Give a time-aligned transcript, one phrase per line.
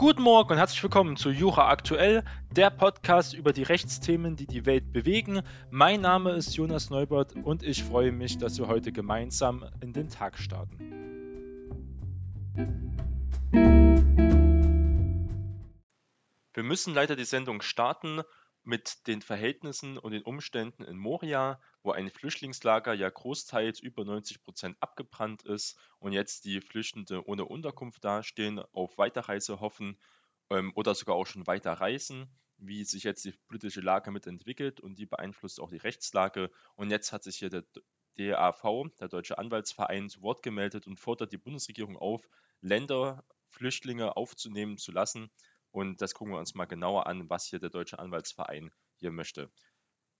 [0.00, 2.24] Guten Morgen und herzlich willkommen zu Jura Aktuell,
[2.56, 5.42] der Podcast über die Rechtsthemen, die die Welt bewegen.
[5.70, 10.08] Mein Name ist Jonas Neubert und ich freue mich, dass wir heute gemeinsam in den
[10.08, 10.78] Tag starten.
[16.54, 18.22] Wir müssen leider die Sendung starten
[18.70, 24.44] mit den Verhältnissen und den Umständen in Moria, wo ein Flüchtlingslager ja großteils über 90
[24.44, 29.98] Prozent abgebrannt ist und jetzt die Flüchtende ohne Unterkunft dastehen, auf Weiterreise hoffen
[30.50, 35.00] ähm, oder sogar auch schon weiter reisen, wie sich jetzt die politische Lage mitentwickelt und
[35.00, 36.48] die beeinflusst auch die Rechtslage.
[36.76, 37.64] Und jetzt hat sich hier der
[38.18, 42.28] DAV, der Deutsche Anwaltsverein, zu Wort gemeldet und fordert die Bundesregierung auf,
[42.60, 45.28] Länderflüchtlinge aufzunehmen zu lassen,
[45.70, 49.50] und das gucken wir uns mal genauer an, was hier der Deutsche Anwaltsverein hier möchte.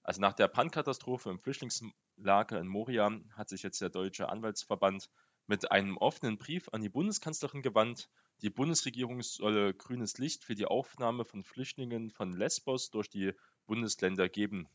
[0.03, 5.11] Also nach der Brandkatastrophe im Flüchtlingslager in Moria hat sich jetzt der Deutsche Anwaltsverband
[5.47, 8.09] mit einem offenen Brief an die Bundeskanzlerin gewandt.
[8.41, 13.33] Die Bundesregierung solle grünes Licht für die Aufnahme von Flüchtlingen von Lesbos durch die
[13.67, 14.69] Bundesländer geben.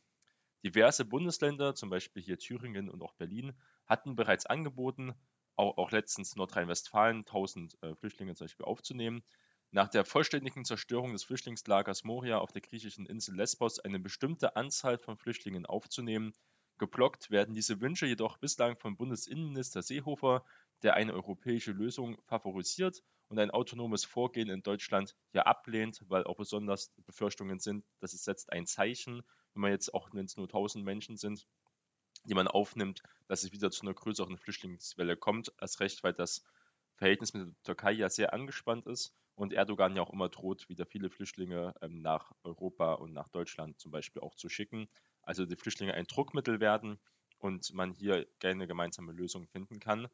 [0.64, 3.54] Diverse Bundesländer, zum Beispiel hier Thüringen und auch Berlin,
[3.86, 5.14] hatten bereits angeboten,
[5.56, 9.24] auch, auch letztens Nordrhein-Westfalen 1000 äh, Flüchtlinge zum Beispiel aufzunehmen.
[9.72, 14.98] Nach der vollständigen Zerstörung des Flüchtlingslagers Moria auf der griechischen Insel Lesbos eine bestimmte Anzahl
[14.98, 16.34] von Flüchtlingen aufzunehmen.
[16.78, 20.46] Geblockt werden diese Wünsche jedoch bislang von Bundesinnenminister Seehofer,
[20.84, 26.38] der eine europäische Lösung favorisiert und ein autonomes Vorgehen in Deutschland hier ablehnt, weil auch
[26.38, 30.48] besonders Befürchtungen sind, dass es setzt ein Zeichen, wenn man jetzt auch, wenn es nur
[30.48, 31.48] 1000 Menschen sind,
[32.26, 35.54] die man aufnimmt, dass es wieder zu einer größeren Flüchtlingswelle kommt.
[35.62, 36.44] Als recht, weil das
[36.96, 40.86] Verhältnis mit der Türkei ja sehr angespannt ist und Erdogan ja auch immer droht, wieder
[40.86, 44.88] viele Flüchtlinge ähm, nach Europa und nach Deutschland zum Beispiel auch zu schicken.
[45.22, 47.00] Also die Flüchtlinge ein Druckmittel werden
[47.40, 50.06] und man hier gerne gemeinsame Lösungen finden kann.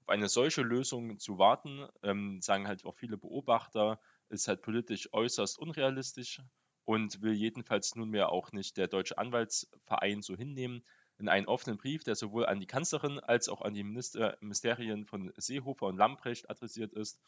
[0.00, 5.12] Auf eine solche Lösung zu warten, ähm, sagen halt auch viele Beobachter, ist halt politisch
[5.12, 6.40] äußerst unrealistisch
[6.84, 10.82] und will jedenfalls nunmehr auch nicht der Deutsche Anwaltsverein so hinnehmen,
[11.18, 15.04] in einen offenen Brief, der sowohl an die Kanzlerin als auch an die Minister Ministerien
[15.04, 17.20] von Seehofer und Lamprecht adressiert ist,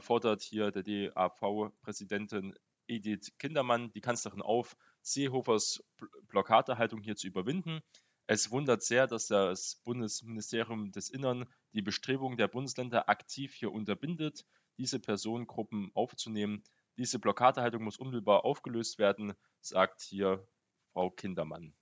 [0.00, 2.54] fordert hier der DAV-Präsidentin
[2.86, 5.82] Edith Kindermann die Kanzlerin auf, Seehofers
[6.28, 7.80] Blockadehaltung hier zu überwinden.
[8.26, 14.46] Es wundert sehr, dass das Bundesministerium des Innern die Bestrebungen der Bundesländer aktiv hier unterbindet,
[14.78, 16.62] diese Personengruppen aufzunehmen.
[16.96, 20.46] Diese Blockadehaltung muss unmittelbar aufgelöst werden, sagt hier
[20.92, 21.74] Frau Kindermann.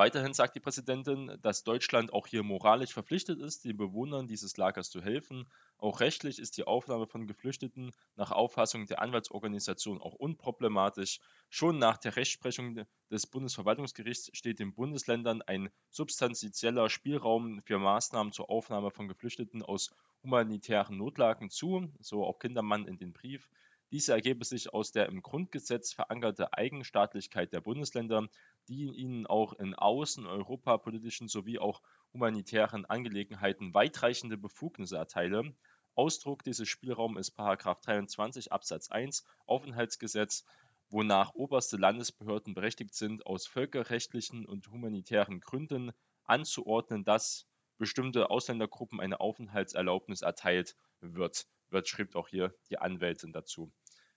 [0.00, 4.88] Weiterhin sagt die Präsidentin, dass Deutschland auch hier moralisch verpflichtet ist, den Bewohnern dieses Lagers
[4.88, 5.46] zu helfen.
[5.76, 11.20] Auch rechtlich ist die Aufnahme von Geflüchteten nach Auffassung der Anwaltsorganisation auch unproblematisch.
[11.50, 18.48] Schon nach der Rechtsprechung des Bundesverwaltungsgerichts steht den Bundesländern ein substanzieller Spielraum für Maßnahmen zur
[18.48, 19.90] Aufnahme von Geflüchteten aus
[20.22, 23.50] humanitären Notlagen zu, so auch Kindermann in den Brief.
[23.92, 28.28] Diese ergebe sich aus der im Grundgesetz verankerte Eigenstaatlichkeit der Bundesländer,
[28.68, 31.82] die ihnen auch in außen-, europapolitischen sowie auch
[32.12, 35.54] humanitären Angelegenheiten weitreichende Befugnisse erteile.
[35.94, 37.38] Ausdruck dieses Spielraums ist§
[37.82, 40.44] 23 Absatz 1 Aufenthaltsgesetz,
[40.88, 45.92] wonach oberste Landesbehörden berechtigt sind, aus völkerrechtlichen und humanitären Gründen
[46.24, 47.46] anzuordnen, dass
[47.78, 53.72] bestimmte Ausländergruppen eine Aufenthaltserlaubnis erteilt wird, wird schreibt auch hier die Anwältin dazu.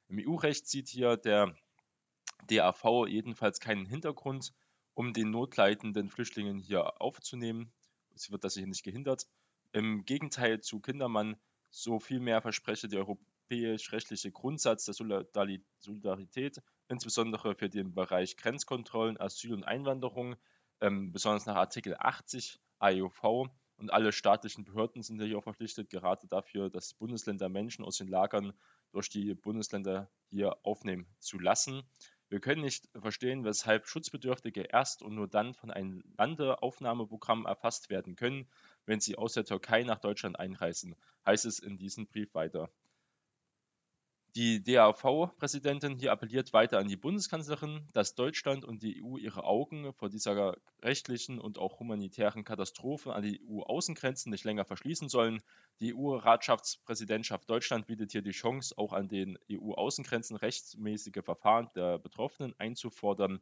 [0.10, 1.56] Im EU-Recht sieht hier der
[2.48, 4.54] DAV jedenfalls keinen Hintergrund,
[4.94, 7.72] um den notleidenden Flüchtlingen hier aufzunehmen.
[8.16, 9.28] Es wird das hier nicht gehindert.
[9.72, 11.36] Im Gegenteil zu Kindermann,
[11.72, 19.64] so vielmehr verspreche der europäisch-rechtliche Grundsatz der Solidarität, insbesondere für den Bereich Grenzkontrollen, Asyl und
[19.64, 20.36] Einwanderung,
[20.82, 23.50] ähm, besonders nach Artikel 80 AEUV.
[23.78, 28.08] Und alle staatlichen Behörden sind hier auch verpflichtet, gerade dafür, dass Bundesländer Menschen aus den
[28.08, 28.54] Lagern
[28.92, 31.84] durch die Bundesländer hier aufnehmen zu lassen.
[32.34, 38.16] Wir können nicht verstehen, weshalb Schutzbedürftige erst und nur dann von einem Landeaufnahmeprogramm erfasst werden
[38.16, 38.48] können,
[38.88, 40.96] wenn sie aus der Türkei nach Deutschland einreisen,
[41.28, 42.72] heißt es in diesem Brief weiter.
[44.36, 49.94] Die DAV-Präsidentin hier appelliert weiter an die Bundeskanzlerin, dass Deutschland und die EU ihre Augen
[49.94, 55.44] vor dieser rechtlichen und auch humanitären Katastrophe an die EU-Außengrenzen nicht länger verschließen sollen.
[55.82, 62.56] Die EU-Ratschaftspräsidentschaft Deutschland bietet hier die Chance, auch an den EU-Außengrenzen rechtsmäßige Verfahren der Betroffenen
[62.58, 63.40] einzufordern.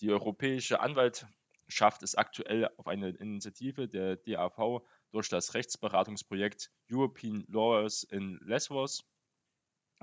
[0.00, 8.04] Die Europäische Anwaltschaft ist aktuell auf eine Initiative der DAV durch das Rechtsberatungsprojekt European Lawyers
[8.04, 9.04] in Lesbos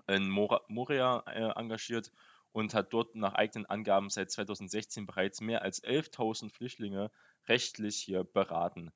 [0.07, 2.11] in Moria äh, engagiert
[2.51, 7.11] und hat dort nach eigenen Angaben seit 2016 bereits mehr als 11.000 Flüchtlinge
[7.47, 8.91] rechtlich hier beraten.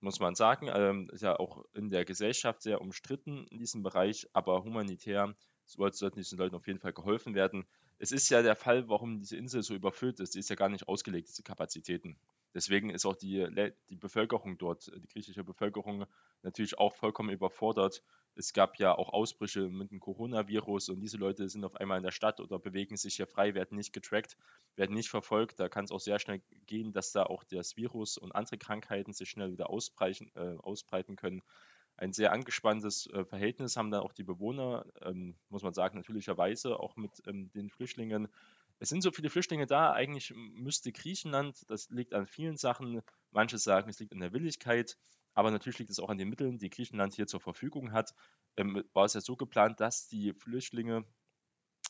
[0.00, 4.28] Muss man sagen, ähm, ist ja auch in der Gesellschaft sehr umstritten in diesem Bereich,
[4.32, 5.34] aber humanitär
[5.70, 7.66] sollten diesen Leuten auf jeden Fall geholfen werden.
[7.98, 10.34] Es ist ja der Fall, warum diese Insel so überfüllt ist.
[10.34, 12.16] Die ist ja gar nicht ausgelegt, diese Kapazitäten.
[12.54, 13.46] Deswegen ist auch die,
[13.88, 16.06] die Bevölkerung dort, die griechische Bevölkerung,
[16.42, 18.02] natürlich auch vollkommen überfordert.
[18.34, 22.04] Es gab ja auch Ausbrüche mit dem Coronavirus und diese Leute sind auf einmal in
[22.04, 24.36] der Stadt oder bewegen sich hier frei, werden nicht getrackt,
[24.76, 25.60] werden nicht verfolgt.
[25.60, 29.12] Da kann es auch sehr schnell gehen, dass da auch das Virus und andere Krankheiten
[29.12, 31.42] sich schnell wieder ausbreiten, äh, ausbreiten können
[32.00, 36.80] ein sehr angespanntes äh, Verhältnis haben dann auch die Bewohner, ähm, muss man sagen, natürlicherweise
[36.80, 38.28] auch mit ähm, den Flüchtlingen.
[38.78, 43.58] Es sind so viele Flüchtlinge da, eigentlich müsste Griechenland, das liegt an vielen Sachen, manche
[43.58, 44.96] sagen, es liegt an der Willigkeit,
[45.34, 48.14] aber natürlich liegt es auch an den Mitteln, die Griechenland hier zur Verfügung hat.
[48.56, 51.04] Ähm, war es ja so geplant, dass die Flüchtlinge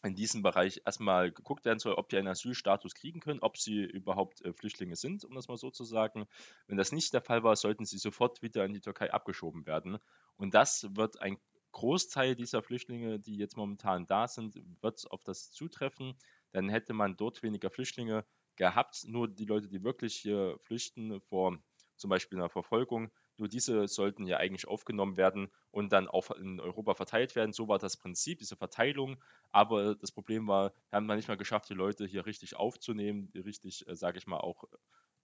[0.02, 3.82] in diesem Bereich erstmal geguckt werden soll, ob die einen Asylstatus kriegen können, ob sie
[3.82, 6.26] überhaupt äh, Flüchtlinge sind, um das mal so zu sagen.
[6.66, 9.98] Wenn das nicht der Fall war, sollten sie sofort wieder in die Türkei abgeschoben werden.
[10.36, 11.38] Und das wird ein
[11.72, 16.16] Großteil dieser Flüchtlinge, die jetzt momentan da sind, wird auf das zutreffen.
[16.52, 18.24] Dann hätte man dort weniger Flüchtlinge
[18.56, 19.04] gehabt.
[19.06, 21.58] Nur die Leute, die wirklich hier flüchten vor
[21.96, 26.60] zum Beispiel einer Verfolgung, nur diese sollten ja eigentlich aufgenommen werden und dann auch in
[26.60, 27.52] Europa verteilt werden.
[27.52, 29.16] So war das Prinzip, diese Verteilung.
[29.50, 33.86] Aber das Problem war, wir haben nicht mal geschafft, die Leute hier richtig aufzunehmen, richtig,
[33.88, 34.64] äh, sage ich mal, auch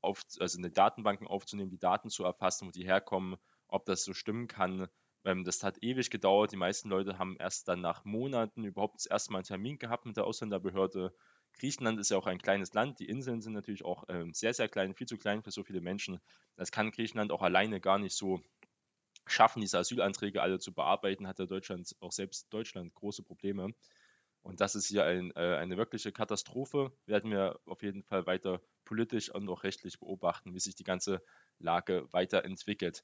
[0.00, 3.36] auf, also in den Datenbanken aufzunehmen, die Daten zu erfassen, wo die herkommen,
[3.68, 4.88] ob das so stimmen kann.
[5.24, 6.52] Ähm, das hat ewig gedauert.
[6.52, 10.06] Die meisten Leute haben erst dann nach Monaten überhaupt das erste Mal einen Termin gehabt
[10.06, 11.14] mit der Ausländerbehörde.
[11.58, 13.00] Griechenland ist ja auch ein kleines Land.
[13.00, 15.80] Die Inseln sind natürlich auch ähm, sehr, sehr klein, viel zu klein für so viele
[15.80, 16.20] Menschen.
[16.56, 18.42] Das kann Griechenland auch alleine gar nicht so
[19.26, 21.26] schaffen, diese Asylanträge alle zu bearbeiten.
[21.26, 23.70] Hat ja Deutschland, auch selbst Deutschland, große Probleme.
[24.42, 26.92] Und das ist hier ein, äh, eine wirkliche Katastrophe.
[27.06, 31.22] Werden wir auf jeden Fall weiter politisch und auch rechtlich beobachten, wie sich die ganze
[31.58, 33.02] Lage weiterentwickelt.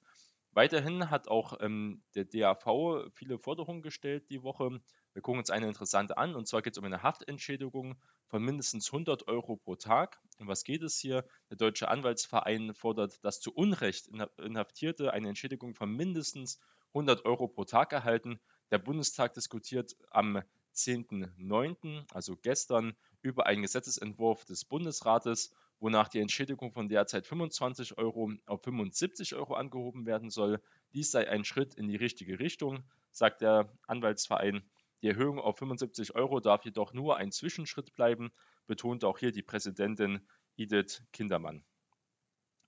[0.53, 4.81] Weiterhin hat auch ähm, der DAV viele Forderungen gestellt die Woche.
[5.15, 7.97] Wir gucken uns eine interessante an, und zwar geht es um eine Haftentschädigung
[8.33, 10.19] von mindestens 100 Euro pro Tag.
[10.39, 11.27] Um was geht es hier?
[11.51, 14.09] Der Deutsche Anwaltsverein fordert, dass zu Unrecht
[14.39, 16.59] Inhaftierte eine Entschädigung von mindestens
[16.95, 18.41] 100 Euro pro Tag erhalten.
[18.71, 20.43] Der Bundestag diskutiert am
[20.75, 25.53] 10.09., also gestern, über einen Gesetzesentwurf des Bundesrates
[25.83, 30.63] wonach die Entschädigung von derzeit 25 Euro auf 75 Euro angehoben werden soll.
[30.95, 34.63] Dies sei ein Schritt in die richtige Richtung, sagt der Anwaltsverein.
[35.03, 38.33] Die Erhöhung auf 75 Euro darf jedoch nur ein Zwischenschritt bleiben,
[38.67, 40.27] betont auch hier die Präsidentin
[40.57, 41.65] Edith Kindermann.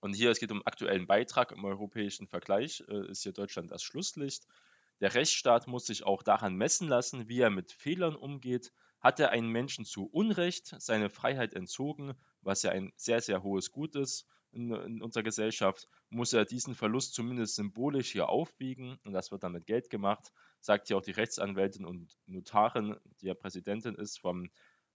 [0.00, 3.82] Und hier, es geht um aktuellen Beitrag im europäischen Vergleich, äh, ist hier Deutschland das
[3.82, 4.46] Schlusslicht.
[5.00, 8.72] Der Rechtsstaat muss sich auch daran messen lassen, wie er mit Fehlern umgeht.
[9.00, 13.70] Hat er einen Menschen zu Unrecht seine Freiheit entzogen, was ja ein sehr, sehr hohes
[13.70, 19.12] Gut ist in, in unserer Gesellschaft, muss er diesen Verlust zumindest symbolisch hier aufwiegen und
[19.12, 23.34] das wird dann mit Geld gemacht, sagt hier auch die Rechtsanwältin und Notarin, die ja
[23.34, 24.50] Präsidentin ist vom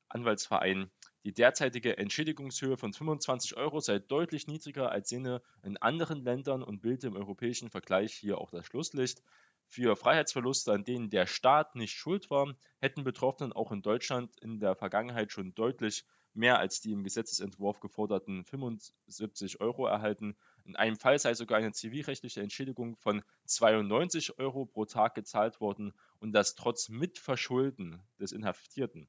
[0.09, 0.89] Anwaltsverein.
[1.23, 6.81] Die derzeitige Entschädigungshöhe von 25 Euro sei deutlich niedriger als jene in anderen Ländern und
[6.81, 9.21] bilde im europäischen Vergleich hier auch das Schlusslicht.
[9.67, 14.59] Für Freiheitsverluste, an denen der Staat nicht schuld war, hätten Betroffenen auch in Deutschland in
[14.59, 20.35] der Vergangenheit schon deutlich mehr als die im Gesetzesentwurf geforderten 75 Euro erhalten.
[20.63, 25.93] In einem Fall sei sogar eine zivilrechtliche Entschädigung von 92 Euro pro Tag gezahlt worden
[26.19, 29.07] und das trotz Mitverschulden des Inhaftierten.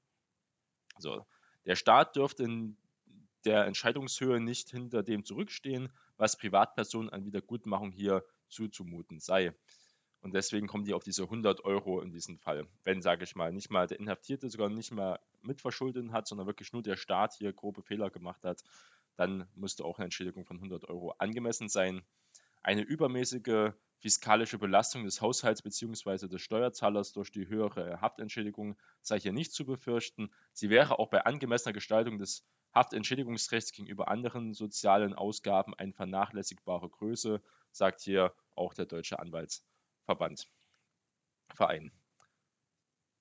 [0.94, 1.26] Also,
[1.66, 2.76] der Staat dürfte in
[3.44, 9.54] der Entscheidungshöhe nicht hinter dem zurückstehen, was Privatpersonen an Wiedergutmachung hier zuzumuten sei.
[10.20, 12.66] Und deswegen kommen die auf diese 100 Euro in diesem Fall.
[12.84, 16.72] Wenn, sage ich mal, nicht mal der Inhaftierte sogar nicht mal mitverschuldet hat, sondern wirklich
[16.72, 18.62] nur der Staat hier grobe Fehler gemacht hat,
[19.16, 22.02] dann müsste auch eine Entschädigung von 100 Euro angemessen sein.
[22.62, 26.26] Eine übermäßige fiskalische Belastung des Haushalts bzw.
[26.26, 30.30] des Steuerzahlers durch die höhere Haftentschädigung sei hier nicht zu befürchten.
[30.52, 32.44] Sie wäre auch bei angemessener Gestaltung des
[32.74, 37.42] Haftentschädigungsrechts gegenüber anderen sozialen Ausgaben eine vernachlässigbare Größe,
[37.72, 39.64] sagt hier auch der Deutsche Anwalts.
[40.06, 40.48] Verband,
[41.54, 41.92] Verein.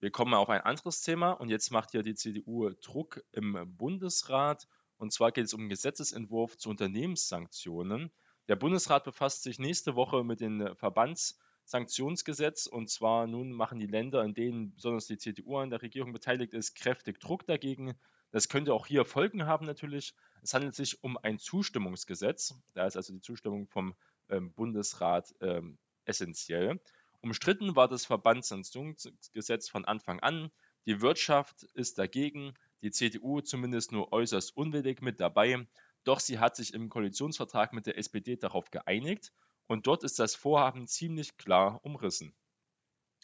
[0.01, 4.65] Wir kommen auf ein anderes Thema und jetzt macht ja die CDU Druck im Bundesrat.
[4.97, 8.09] Und zwar geht es um einen Gesetzesentwurf zu Unternehmenssanktionen.
[8.47, 14.23] Der Bundesrat befasst sich nächste Woche mit dem Verbandssanktionsgesetz und zwar nun machen die Länder,
[14.23, 17.93] in denen besonders die CDU an der Regierung beteiligt ist, kräftig Druck dagegen.
[18.31, 20.13] Das könnte auch hier Folgen haben natürlich.
[20.41, 22.55] Es handelt sich um ein Zustimmungsgesetz.
[22.73, 23.95] Da ist also die Zustimmung vom
[24.29, 26.79] ähm, Bundesrat ähm, essentiell.
[27.21, 30.51] Umstritten war das Verbandssanktionsgesetz von Anfang an.
[30.85, 35.67] Die Wirtschaft ist dagegen, die CDU zumindest nur äußerst unwillig mit dabei.
[36.05, 39.33] Doch sie hat sich im Koalitionsvertrag mit der SPD darauf geeinigt
[39.67, 42.33] und dort ist das Vorhaben ziemlich klar umrissen.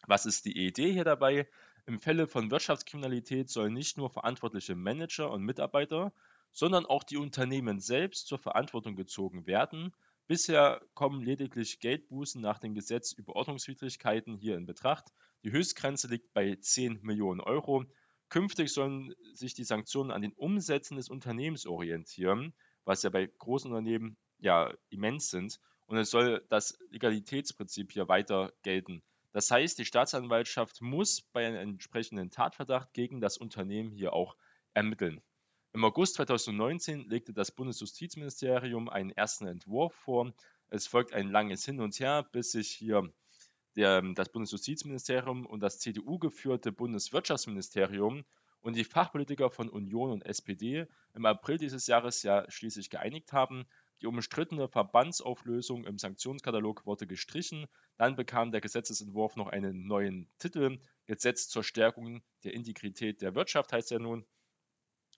[0.07, 1.47] Was ist die Idee hier dabei?
[1.85, 6.11] Im Fälle von Wirtschaftskriminalität sollen nicht nur verantwortliche Manager und Mitarbeiter,
[6.51, 9.93] sondern auch die Unternehmen selbst zur Verantwortung gezogen werden.
[10.27, 15.13] Bisher kommen lediglich Geldbußen nach dem Gesetz über Ordnungswidrigkeiten hier in Betracht.
[15.43, 17.85] Die Höchstgrenze liegt bei 10 Millionen Euro.
[18.29, 22.55] Künftig sollen sich die Sanktionen an den Umsätzen des Unternehmens orientieren,
[22.85, 25.59] was ja bei großen Unternehmen ja immens sind.
[25.85, 29.03] Und es soll das Legalitätsprinzip hier weiter gelten.
[29.31, 34.35] Das heißt, die Staatsanwaltschaft muss bei einem entsprechenden Tatverdacht gegen das Unternehmen hier auch
[34.73, 35.21] ermitteln.
[35.75, 40.33] Im August 2019 legte das Bundesjustizministerium einen ersten Entwurf vor.
[40.69, 43.11] Es folgt ein langes Hin und Her, bis sich hier
[43.75, 48.23] der, das Bundesjustizministerium und das CDU-geführte Bundeswirtschaftsministerium
[48.61, 53.65] und die Fachpolitiker von Union und SPD im April dieses Jahres ja schließlich geeinigt haben.
[54.01, 57.65] Die umstrittene Verbandsauflösung im Sanktionskatalog wurde gestrichen.
[57.97, 60.79] Dann bekam der Gesetzesentwurf noch einen neuen Titel.
[61.05, 64.25] Gesetz zur Stärkung der Integrität der Wirtschaft heißt er nun.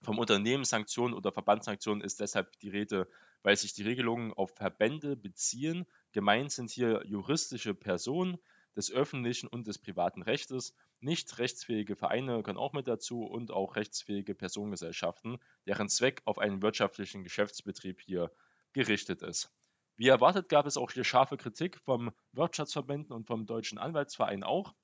[0.01, 3.10] Vom Unternehmenssanktionen oder Verbandssanktionen ist deshalb die Rede,
[3.44, 5.86] weil sich die Regelungen auf Verbände beziehen.
[6.12, 8.38] Gemeint sind hier juristische Personen
[8.75, 10.75] des öffentlichen und des privaten Rechtes.
[11.00, 16.62] Nicht rechtsfähige Vereine können auch mit dazu und auch rechtsfähige Personengesellschaften, deren Zweck auf einen
[16.62, 18.32] wirtschaftlichen Geschäftsbetrieb hier
[18.74, 19.51] gerichtet ist.
[19.96, 24.75] Wie erwartet gab es auch hier scharfe Kritik vom Wirtschaftsverbänden und vom Deutschen Anwaltsverein auch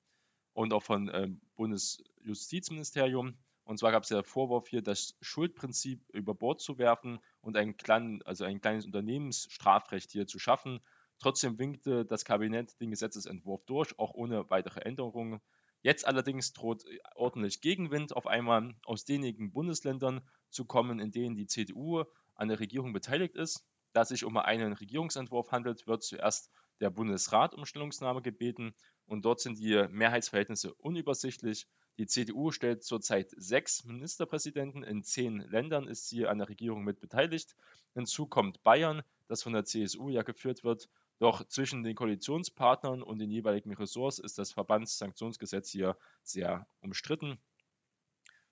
[0.53, 3.37] und auch vom äh, Bundesjustizministerium.
[3.65, 7.55] Und zwar gab es ja der Vorwurf hier, das Schuldprinzip über Bord zu werfen und
[7.55, 10.81] ein, klein, also ein kleines Unternehmensstrafrecht hier zu schaffen.
[11.19, 15.39] Trotzdem winkte das Kabinett den Gesetzesentwurf durch, auch ohne weitere Änderungen.
[15.81, 16.83] Jetzt allerdings droht
[17.15, 22.03] ordentlich Gegenwind auf einmal aus denjenigen Bundesländern zu kommen, in denen die CDU
[22.35, 23.65] an der Regierung beteiligt ist.
[23.93, 28.73] Da es sich um einen Regierungsentwurf handelt, wird zuerst der Bundesrat um Stellungnahme gebeten
[29.05, 31.67] und dort sind die Mehrheitsverhältnisse unübersichtlich.
[31.99, 34.83] Die CDU stellt zurzeit sechs Ministerpräsidenten.
[34.83, 37.55] In zehn Ländern ist sie an der Regierung mit beteiligt.
[37.93, 40.89] Hinzu kommt Bayern, das von der CSU ja geführt wird.
[41.19, 47.37] Doch zwischen den Koalitionspartnern und den jeweiligen Ressorts ist das Verbandssanktionsgesetz hier sehr umstritten.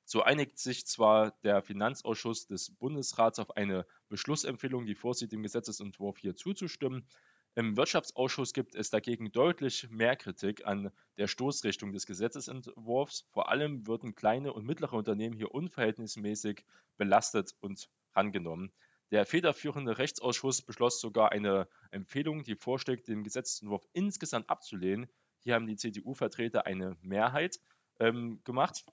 [0.06, 6.20] So einigt sich zwar der Finanzausschuss des Bundesrats auf eine Beschlussempfehlung, die vorsieht, dem Gesetzesentwurf
[6.20, 7.08] hier zuzustimmen.
[7.54, 13.28] Im Wirtschaftsausschuss gibt es dagegen deutlich mehr Kritik an der Stoßrichtung des Gesetzesentwurfs.
[13.32, 16.64] Vor allem würden kleine und mittlere Unternehmen hier unverhältnismäßig
[16.96, 18.72] belastet und angenommen.
[19.12, 25.10] Der federführende Rechtsausschuss beschloss sogar eine Empfehlung, die vorschlägt, den Gesetzentwurf insgesamt abzulehnen.
[25.40, 27.60] Hier haben die CDU-Vertreter eine Mehrheit
[28.00, 28.86] ähm, gemacht.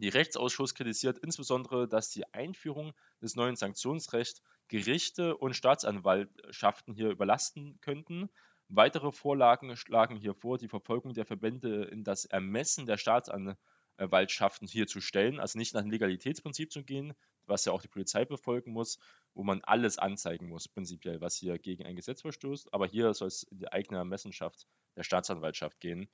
[0.00, 7.80] Der Rechtsausschuss kritisiert insbesondere, dass die Einführung des neuen Sanktionsrechts Gerichte und Staatsanwaltschaften hier überlasten
[7.80, 8.30] könnten.
[8.68, 14.86] Weitere Vorlagen schlagen hier vor, die Verfolgung der Verbände in das Ermessen der Staatsanwaltschaften hier
[14.86, 17.12] zu stellen, also nicht nach dem Legalitätsprinzip zu gehen,
[17.46, 19.00] was ja auch die Polizei befolgen muss,
[19.34, 22.72] wo man alles anzeigen muss, prinzipiell, was hier gegen ein Gesetz verstößt.
[22.72, 26.08] Aber hier soll es in die eigene Ermessenschaft der Staatsanwaltschaft gehen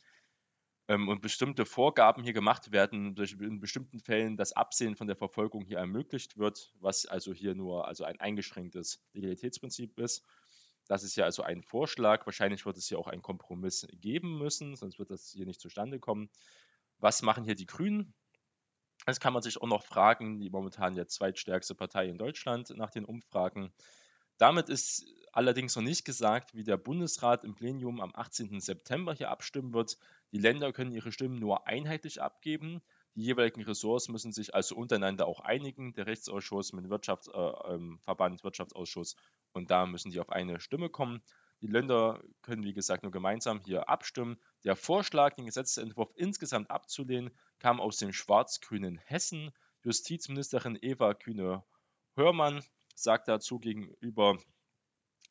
[0.88, 5.16] ähm, und bestimmte Vorgaben hier gemacht werden, durch in bestimmten Fällen das Absehen von der
[5.16, 10.24] Verfolgung hier ermöglicht wird, was also hier nur also ein eingeschränktes Legalitätsprinzip ist.
[10.86, 12.26] Das ist ja also ein Vorschlag.
[12.26, 15.98] Wahrscheinlich wird es hier auch einen Kompromiss geben müssen, sonst wird das hier nicht zustande
[15.98, 16.28] kommen.
[16.98, 18.12] Was machen hier die Grünen?
[19.06, 22.90] Das kann man sich auch noch fragen, die momentan ja zweitstärkste Partei in Deutschland nach
[22.90, 23.72] den Umfragen.
[24.38, 28.60] Damit ist allerdings noch nicht gesagt, wie der Bundesrat im Plenum am 18.
[28.60, 29.98] September hier abstimmen wird.
[30.34, 32.82] Die Länder können ihre Stimmen nur einheitlich abgeben.
[33.14, 35.94] Die jeweiligen Ressorts müssen sich also untereinander auch einigen.
[35.94, 37.70] Der Rechtsausschuss mit dem Wirtschaftsverband,
[38.08, 39.14] äh, ähm, Wirtschaftsausschuss
[39.52, 41.22] und da müssen die auf eine Stimme kommen.
[41.60, 44.36] Die Länder können, wie gesagt, nur gemeinsam hier abstimmen.
[44.64, 49.52] Der Vorschlag, den Gesetzentwurf insgesamt abzulehnen, kam aus dem schwarz-grünen Hessen.
[49.84, 52.64] Justizministerin Eva Kühne-Hörmann
[52.96, 54.36] sagt dazu gegenüber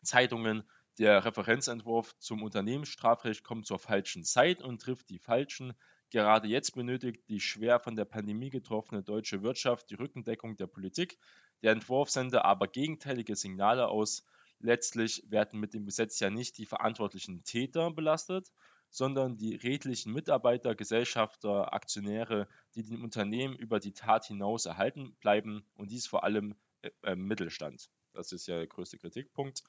[0.01, 0.63] Zeitungen,
[0.99, 5.73] der Referenzentwurf zum Unternehmensstrafrecht kommt zur falschen Zeit und trifft die Falschen.
[6.11, 11.17] Gerade jetzt benötigt die schwer von der Pandemie getroffene deutsche Wirtschaft die Rückendeckung der Politik.
[11.63, 14.23] Der Entwurf sende aber gegenteilige Signale aus.
[14.59, 18.51] Letztlich werden mit dem Gesetz ja nicht die verantwortlichen Täter belastet,
[18.89, 25.65] sondern die redlichen Mitarbeiter, Gesellschafter, Aktionäre, die dem Unternehmen über die Tat hinaus erhalten bleiben
[25.73, 27.89] und dies vor allem äh, im Mittelstand.
[28.13, 29.63] Das ist ja der größte Kritikpunkt.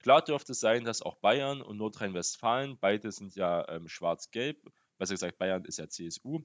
[0.00, 4.58] Klar dürfte es sein, dass auch Bayern und Nordrhein-Westfalen, beide sind ja ähm, schwarz-gelb,
[4.96, 6.44] besser gesagt Bayern ist ja CSU,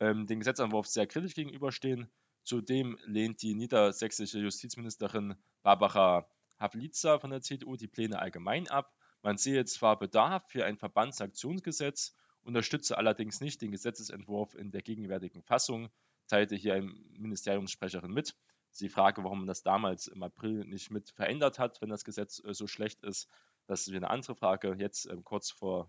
[0.00, 2.10] ähm, den Gesetzentwurf sehr kritisch gegenüberstehen.
[2.44, 6.28] Zudem lehnt die niedersächsische Justizministerin Barbara
[6.58, 8.94] Havlitzer von der CDU die Pläne allgemein ab.
[9.22, 15.42] Man sehe zwar Bedarf für ein Verbandsaktionsgesetz unterstütze allerdings nicht den Gesetzesentwurf in der gegenwärtigen
[15.42, 15.90] Fassung,
[16.28, 18.34] teilte hier ein Ministeriumssprecherin mit.
[18.80, 22.42] Die Frage, warum man das damals im April nicht mit verändert hat, wenn das Gesetz
[22.44, 23.28] äh, so schlecht ist,
[23.66, 24.76] das ist eine andere Frage.
[24.78, 25.88] Jetzt ähm, kurz vor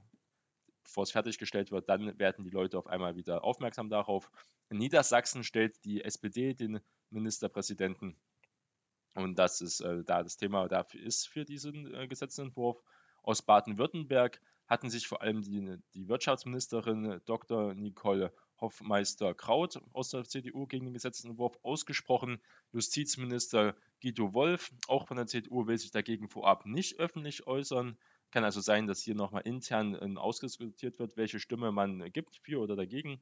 [0.84, 4.32] bevor es fertiggestellt wird, dann werden die Leute auf einmal wieder aufmerksam darauf.
[4.70, 6.80] In Niedersachsen stellt die SPD den
[7.12, 8.18] Ministerpräsidenten
[9.14, 12.82] und das ist äh, da das Thema dafür ist für diesen äh, Gesetzentwurf.
[13.22, 17.74] Aus Baden-Württemberg hatten sich vor allem die, die Wirtschaftsministerin Dr.
[17.74, 22.40] Nicole Hoffmeister-Kraut aus der CDU gegen den Gesetzentwurf ausgesprochen.
[22.74, 27.98] Justizminister Guido Wolf, auch von der CDU, will sich dagegen vorab nicht öffentlich äußern.
[28.32, 32.60] Kann also sein, dass hier nochmal intern äh, ausdiskutiert wird, welche Stimme man gibt, für
[32.60, 33.20] oder dagegen.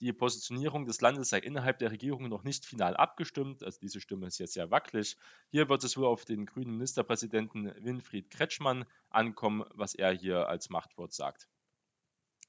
[0.00, 3.62] Die Positionierung des Landes sei innerhalb der Regierung noch nicht final abgestimmt.
[3.62, 5.16] Also diese Stimme ist jetzt sehr wackelig.
[5.50, 10.68] Hier wird es wohl auf den grünen Ministerpräsidenten Winfried Kretschmann ankommen, was er hier als
[10.68, 11.48] Machtwort sagt.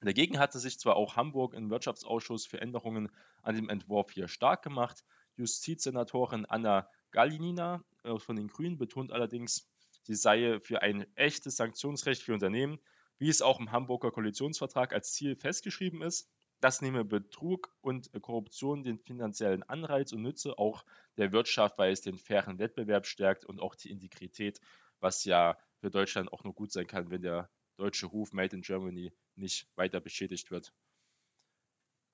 [0.06, 3.10] Dagegen hatte sich zwar auch Hamburg im Wirtschaftsausschuss für Änderungen
[3.42, 5.04] an dem Entwurf hier stark gemacht.
[5.36, 9.68] Justizsenatorin Anna Gallinina äh, von den Grünen betont allerdings,
[10.04, 12.80] sie sei für ein echtes Sanktionsrecht für Unternehmen,
[13.18, 16.30] wie es auch im Hamburger Koalitionsvertrag als Ziel festgeschrieben ist.
[16.62, 20.86] Das nehme Betrug und Korruption den finanziellen Anreiz und nütze auch
[21.18, 24.62] der Wirtschaft, weil es den fairen Wettbewerb stärkt und auch die Integrität,
[25.00, 28.62] was ja für Deutschland auch nur gut sein kann, wenn der deutsche Ruf Made in
[28.62, 30.74] Germany nicht weiter beschädigt wird.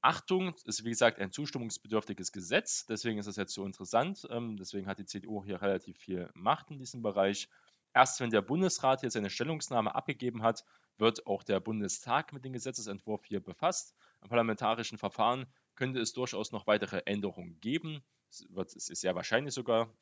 [0.01, 4.27] Achtung, ist wie gesagt ein zustimmungsbedürftiges Gesetz, deswegen ist es jetzt so interessant.
[4.31, 7.49] Ähm, deswegen hat die CDU hier relativ viel Macht in diesem Bereich.
[7.93, 10.65] Erst wenn der Bundesrat hier seine Stellungnahme abgegeben hat,
[10.97, 13.93] wird auch der Bundestag mit dem Gesetzesentwurf hier befasst.
[14.21, 18.03] Im parlamentarischen Verfahren könnte es durchaus noch weitere Änderungen geben.
[18.29, 19.93] Es, wird, es ist sehr wahrscheinlich sogar.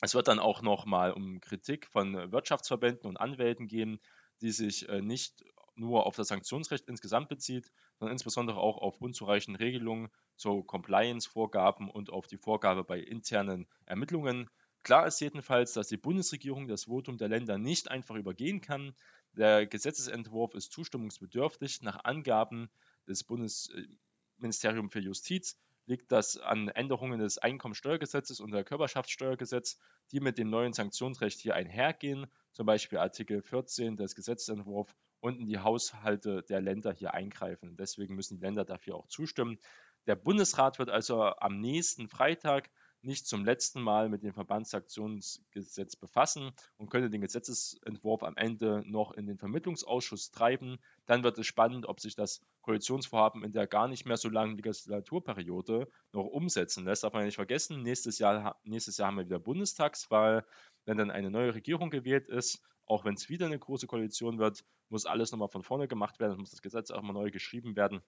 [0.00, 4.00] Es wird dann auch noch mal um Kritik von Wirtschaftsverbänden und Anwälten gehen,
[4.40, 5.44] die sich äh, nicht
[5.76, 12.10] nur auf das Sanktionsrecht insgesamt bezieht, sondern insbesondere auch auf unzureichende Regelungen zu Compliance-Vorgaben und
[12.10, 14.48] auf die Vorgabe bei internen Ermittlungen.
[14.82, 18.94] Klar ist jedenfalls, dass die Bundesregierung das Votum der Länder nicht einfach übergehen kann.
[19.32, 21.82] Der Gesetzesentwurf ist zustimmungsbedürftig.
[21.82, 22.68] Nach Angaben
[23.08, 25.56] des Bundesministeriums für Justiz
[25.86, 29.78] liegt das an Änderungen des Einkommensteuergesetzes und der Körperschaftssteuergesetz,
[30.12, 35.46] die mit dem neuen Sanktionsrecht hier einhergehen, zum Beispiel Artikel 14 des Gesetzentwurfs und in
[35.46, 37.76] die Haushalte der Länder hier eingreifen.
[37.76, 39.58] Deswegen müssen die Länder dafür auch zustimmen.
[40.06, 42.70] Der Bundesrat wird also am nächsten Freitag
[43.04, 49.12] nicht zum letzten Mal mit dem Verbandsaktionsgesetz befassen und könnte den Gesetzesentwurf am Ende noch
[49.12, 50.78] in den Vermittlungsausschuss treiben.
[51.06, 54.56] Dann wird es spannend, ob sich das Koalitionsvorhaben in der gar nicht mehr so langen
[54.56, 57.04] Legislaturperiode noch umsetzen lässt.
[57.04, 60.46] Darf man nicht vergessen, nächstes Jahr, nächstes Jahr haben wir wieder Bundestagswahl.
[60.84, 64.64] Wenn dann eine neue Regierung gewählt ist, auch wenn es wieder eine große Koalition wird,
[64.88, 68.02] muss alles nochmal von vorne gemacht werden, muss das Gesetz auch mal neu geschrieben werden.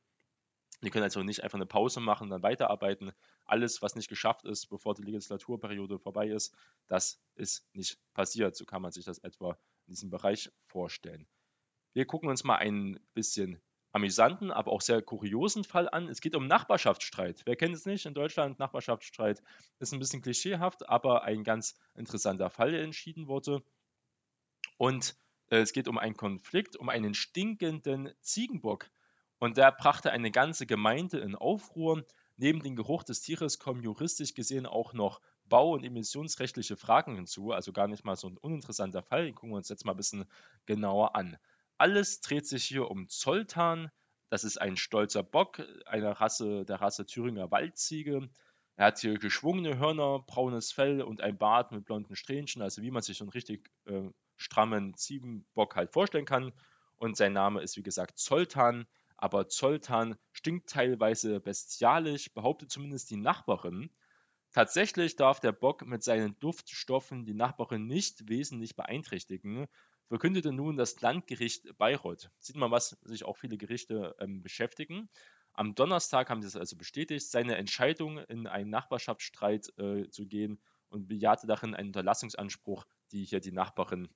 [0.83, 3.13] Die können also nicht einfach eine Pause machen und dann weiterarbeiten.
[3.47, 6.55] Alles, was nicht geschafft ist, bevor die Legislaturperiode vorbei ist,
[6.87, 8.57] das ist nicht passiert.
[8.57, 9.53] So kann man sich das etwa
[9.87, 11.27] in diesem Bereich vorstellen.
[11.95, 13.59] Wir gucken uns mal ein bisschen
[13.97, 16.09] amüsanten, aber auch sehr kuriosen Fall an.
[16.09, 17.43] Es geht um Nachbarschaftsstreit.
[17.47, 18.05] Wer kennt es nicht?
[18.05, 19.43] In Deutschland Nachbarschaftsstreit
[19.79, 23.63] ist ein bisschen klischeehaft, aber ein ganz interessanter Fall, der entschieden wurde.
[24.77, 25.17] Und
[25.49, 28.91] äh, es geht um einen Konflikt, um einen stinkenden Ziegenbock.
[29.39, 32.05] Und der brachte eine ganze Gemeinde in Aufruhr.
[32.37, 37.53] Neben dem Geruch des Tieres kommen juristisch gesehen auch noch bau- und emissionsrechtliche Fragen hinzu.
[37.53, 39.25] Also gar nicht mal so ein uninteressanter Fall.
[39.25, 40.27] Den gucken wir uns jetzt mal ein bisschen
[40.67, 41.39] genauer an.
[41.79, 43.91] Alles dreht sich hier um Zoltan.
[44.29, 48.29] Das ist ein stolzer Bock einer Rasse, der Rasse Thüringer Waldziege.
[48.77, 52.91] Er hat hier geschwungene Hörner, braunes Fell und ein Bart mit blonden Strähnchen, also wie
[52.91, 56.53] man sich so einen richtig äh, strammen Ziegenbock halt vorstellen kann.
[56.97, 58.87] Und sein Name ist wie gesagt Zoltan
[59.17, 63.91] aber Zoltan stinkt teilweise bestialisch, behauptet zumindest die Nachbarin.
[64.53, 69.67] Tatsächlich darf der Bock mit seinen Duftstoffen die Nachbarin nicht wesentlich beeinträchtigen,
[70.09, 72.31] verkündete nun das Landgericht Bayreuth.
[72.39, 75.09] Sieht man, was sich auch viele Gerichte ähm, beschäftigen.
[75.53, 80.61] Am Donnerstag haben sie es also bestätigt, seine Entscheidung in einen Nachbarschaftsstreit äh, zu gehen
[80.89, 84.09] und bejahte darin einen Unterlassungsanspruch, die hier die Nachbarin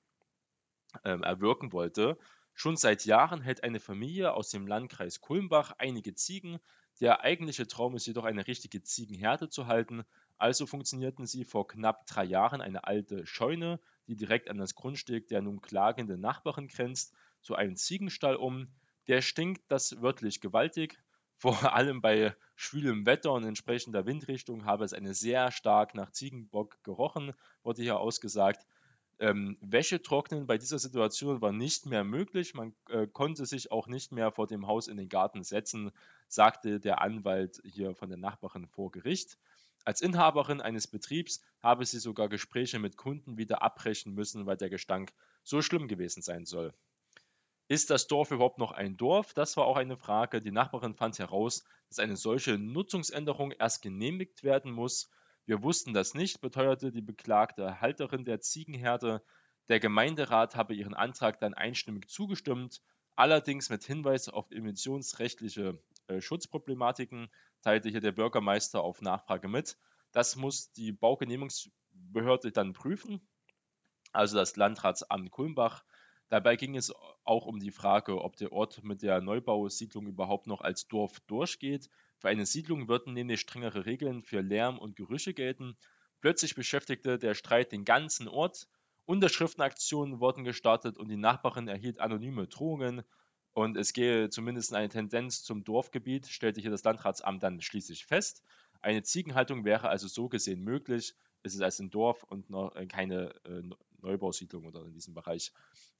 [1.03, 2.17] ähm, erwirken wollte.
[2.53, 6.59] Schon seit Jahren hält eine Familie aus dem Landkreis Kulmbach einige Ziegen.
[6.99, 10.03] Der eigentliche Traum ist jedoch eine richtige Ziegenherde zu halten.
[10.37, 13.79] Also funktionierten sie vor knapp drei Jahren eine alte Scheune,
[14.11, 18.67] die direkt an das Grundstück der nun klagenden Nachbarin grenzt, zu einem Ziegenstall um.
[19.07, 20.99] Der stinkt das wörtlich gewaltig.
[21.37, 26.83] Vor allem bei schwülem Wetter und entsprechender Windrichtung habe es eine sehr stark nach Ziegenbock
[26.83, 28.67] gerochen, wurde hier ausgesagt.
[29.17, 32.53] Ähm, Wäsche trocknen bei dieser Situation war nicht mehr möglich.
[32.53, 35.91] Man äh, konnte sich auch nicht mehr vor dem Haus in den Garten setzen,
[36.27, 39.37] sagte der Anwalt hier von der Nachbarin vor Gericht.
[39.83, 44.69] Als Inhaberin eines Betriebs habe sie sogar Gespräche mit Kunden wieder abbrechen müssen, weil der
[44.69, 45.11] Gestank
[45.43, 46.73] so schlimm gewesen sein soll.
[47.67, 49.33] Ist das Dorf überhaupt noch ein Dorf?
[49.33, 50.41] Das war auch eine Frage.
[50.41, 55.09] Die Nachbarin fand heraus, dass eine solche Nutzungsänderung erst genehmigt werden muss
[55.45, 59.23] wir wussten das nicht, beteuerte die beklagte Halterin der Ziegenherde.
[59.69, 62.81] Der Gemeinderat habe ihren Antrag dann einstimmig zugestimmt,
[63.15, 65.81] allerdings mit Hinweis auf emissionsrechtliche
[66.19, 67.29] Schutzproblematiken
[67.61, 69.77] teilte hier der Bürgermeister auf Nachfrage mit.
[70.11, 73.25] Das muss die Baugenehmigungsbehörde dann prüfen,
[74.11, 75.85] also das Landratsamt Kulmbach.
[76.27, 76.93] Dabei ging es
[77.23, 81.89] auch um die Frage, ob der Ort mit der Neubausiedlung überhaupt noch als Dorf durchgeht.
[82.19, 85.77] Für eine Siedlung würden nämlich strengere Regeln für Lärm und Gerüche gelten.
[86.21, 88.67] Plötzlich beschäftigte der Streit den ganzen Ort.
[89.05, 93.03] Unterschriftenaktionen wurden gestartet und die Nachbarin erhielt anonyme Drohungen.
[93.53, 98.43] Und es gehe zumindest eine Tendenz zum Dorfgebiet, stellte hier das Landratsamt dann schließlich fest.
[98.81, 101.15] Eine Ziegenhaltung wäre also so gesehen möglich.
[101.43, 103.61] Es ist also ein Dorf und noch äh, keine äh,
[104.01, 105.51] Neubausiedlung oder in diesem Bereich.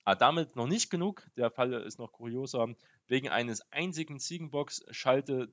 [0.04, 1.28] Aber damit noch nicht genug.
[1.38, 2.74] Der Fall ist noch kurioser.
[3.08, 5.48] Wegen eines einzigen Ziegenbocks schaltete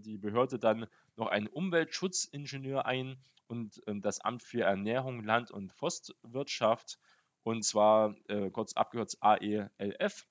[0.00, 5.72] die Behörde dann noch einen Umweltschutzingenieur ein und ähm, das Amt für Ernährung, Land- und
[5.72, 6.98] Forstwirtschaft,
[7.42, 10.26] und zwar äh, kurz abgekürzt AELF.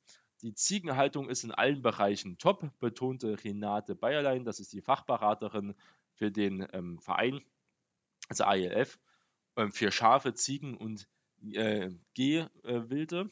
[0.45, 5.73] Die Ziegenhaltung ist in allen Bereichen top, betonte Renate Bayerlein, das ist die Fachberaterin
[6.13, 7.41] für den ähm, Verein,
[8.29, 8.99] also AELF,
[9.55, 11.07] äh, für Schafe, Ziegen und
[11.41, 13.31] äh, Gehwilde.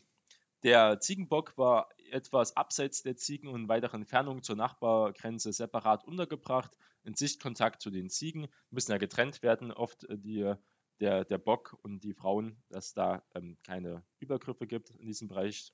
[0.64, 6.76] Der Ziegenbock war etwas abseits der Ziegen und in weiterer Entfernung zur Nachbargrenze separat untergebracht.
[7.04, 10.52] In Sichtkontakt zu den Ziegen müssen ja getrennt werden, oft äh, die,
[11.00, 15.72] der, der Bock und die Frauen, dass da ähm, keine Übergriffe gibt in diesem Bereich.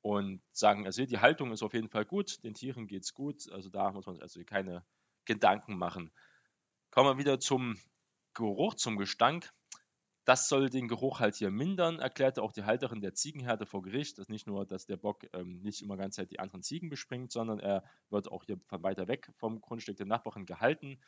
[0.00, 3.50] Und sagen, also die Haltung ist auf jeden Fall gut, den Tieren geht es gut,
[3.50, 4.84] also da muss man also keine
[5.24, 6.12] Gedanken machen.
[6.90, 7.76] Kommen wir wieder zum
[8.34, 9.50] Geruch, zum Gestank.
[10.24, 14.18] Das soll den Geruch halt hier mindern, erklärte auch die Halterin der Ziegenherde vor Gericht.
[14.18, 16.90] Das ist nicht nur, dass der Bock ähm, nicht immer ganz Zeit die anderen Ziegen
[16.90, 21.00] bespringt, sondern er wird auch hier von weiter weg vom Grundstück der Nachbarin gehalten.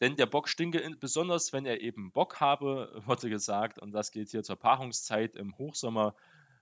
[0.00, 3.78] Denn der Bock stinke besonders, wenn er eben Bock habe, wurde gesagt.
[3.78, 6.14] Und das geht hier zur Paarungszeit im Hochsommer.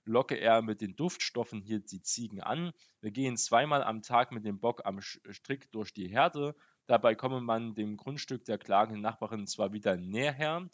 [0.05, 2.73] Locke er mit den Duftstoffen hier die Ziegen an.
[3.01, 6.55] Wir gehen zweimal am Tag mit dem Bock am Strick durch die Herde.
[6.87, 10.69] Dabei komme man dem Grundstück der klagenden Nachbarin zwar wieder näher,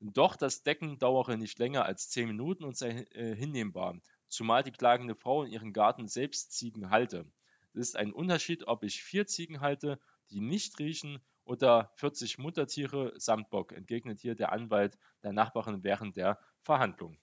[0.00, 4.70] doch das Decken dauere nicht länger als zehn Minuten und sei äh, hinnehmbar, zumal die
[4.70, 7.26] klagende Frau in ihrem Garten selbst Ziegen halte.
[7.74, 9.98] Es ist ein Unterschied, ob ich vier Ziegen halte,
[10.30, 16.14] die nicht riechen, oder 40 Muttertiere samt Bock, entgegnet hier der Anwalt der Nachbarin während
[16.16, 17.18] der Verhandlung.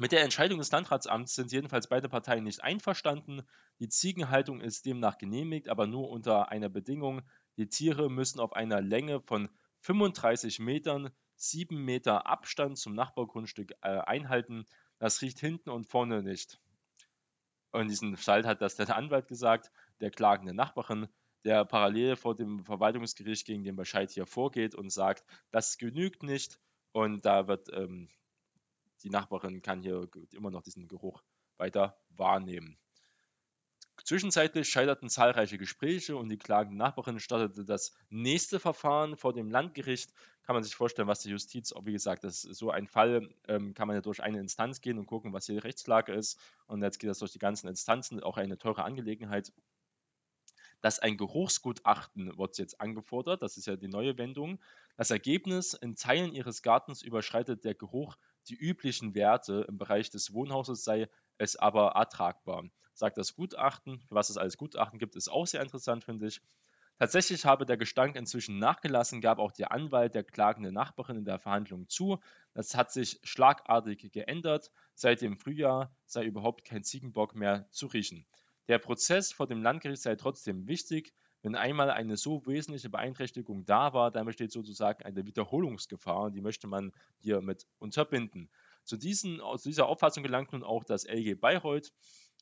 [0.00, 3.42] Mit der Entscheidung des Landratsamts sind jedenfalls beide Parteien nicht einverstanden.
[3.80, 7.20] Die Ziegenhaltung ist demnach genehmigt, aber nur unter einer Bedingung.
[7.58, 13.98] Die Tiere müssen auf einer Länge von 35 Metern sieben Meter Abstand zum Nachbargrundstück äh,
[13.98, 14.64] einhalten.
[14.98, 16.58] Das riecht hinten und vorne nicht.
[17.70, 21.08] Und in diesem Fall hat das der Anwalt gesagt, der klagende Nachbarin,
[21.44, 26.58] der parallel vor dem Verwaltungsgericht gegen den Bescheid hier vorgeht und sagt, das genügt nicht
[26.92, 28.08] und da wird ähm,
[29.02, 31.22] die Nachbarin kann hier immer noch diesen Geruch
[31.56, 32.78] weiter wahrnehmen.
[34.04, 40.12] Zwischenzeitlich scheiterten zahlreiche Gespräche und die klagende Nachbarin startete das nächste Verfahren vor dem Landgericht.
[40.42, 43.74] Kann man sich vorstellen, was die Justiz, wie gesagt, das ist so ein Fall, ähm,
[43.74, 46.40] kann man ja durch eine Instanz gehen und gucken, was hier die Rechtslage ist.
[46.66, 49.52] Und jetzt geht das durch die ganzen Instanzen, auch eine teure Angelegenheit.
[50.80, 54.58] Dass ein Geruchsgutachten wird jetzt angefordert, das ist ja die neue Wendung.
[54.96, 58.16] Das Ergebnis, in Teilen ihres Gartens überschreitet der Geruch
[58.50, 61.08] die üblichen Werte im Bereich des Wohnhauses, sei
[61.38, 62.64] es aber ertragbar
[63.00, 63.98] sagt das Gutachten.
[64.00, 66.40] Für was es alles Gutachten gibt, ist auch sehr interessant, finde ich.
[66.98, 71.38] Tatsächlich habe der Gestank inzwischen nachgelassen, gab auch der Anwalt der klagenden Nachbarin in der
[71.38, 72.18] Verhandlung zu.
[72.52, 74.70] Das hat sich schlagartig geändert.
[74.94, 78.26] Seit dem Frühjahr sei überhaupt kein Ziegenbock mehr zu riechen.
[78.68, 81.14] Der Prozess vor dem Landgericht sei trotzdem wichtig.
[81.42, 86.42] Wenn einmal eine so wesentliche Beeinträchtigung da war, dann besteht sozusagen eine Wiederholungsgefahr und die
[86.42, 88.50] möchte man hier mit unterbinden.
[88.84, 91.92] Zu, diesen, zu dieser Auffassung gelangt nun auch das LG Bayreuth.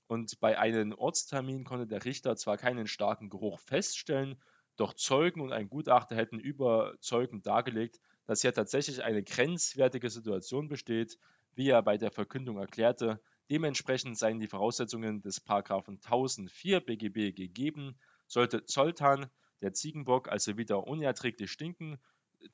[0.09, 4.37] Und bei einem Ortstermin konnte der Richter zwar keinen starken Geruch feststellen,
[4.77, 11.19] doch Zeugen und ein Gutachter hätten überzeugend dargelegt, dass hier tatsächlich eine grenzwertige Situation besteht,
[11.55, 13.21] wie er bei der Verkündung erklärte.
[13.51, 17.99] Dementsprechend seien die Voraussetzungen des Paragraphen 1004 BGB gegeben.
[18.29, 19.31] Sollte Zoltan,
[19.63, 21.99] der Ziegenbock, also wieder unerträglich stinken,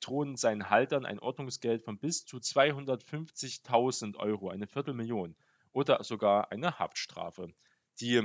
[0.00, 5.36] drohen seinen Haltern ein Ordnungsgeld von bis zu 250.000 Euro, eine Viertelmillion,
[5.72, 7.52] oder sogar eine Haftstrafe.
[8.00, 8.22] Die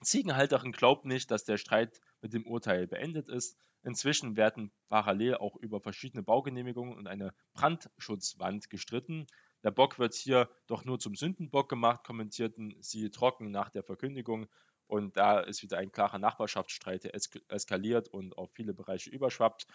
[0.00, 3.58] Ziegenhalterin glaubt nicht, dass der Streit mit dem Urteil beendet ist.
[3.82, 9.26] Inzwischen werden parallel auch über verschiedene Baugenehmigungen und eine Brandschutzwand gestritten.
[9.62, 14.46] Der Bock wird hier doch nur zum Sündenbock gemacht, kommentierten sie trocken nach der Verkündigung.
[14.86, 19.66] Und da ist wieder ein klarer Nachbarschaftsstreit, der eskaliert und auf viele Bereiche überschwappt.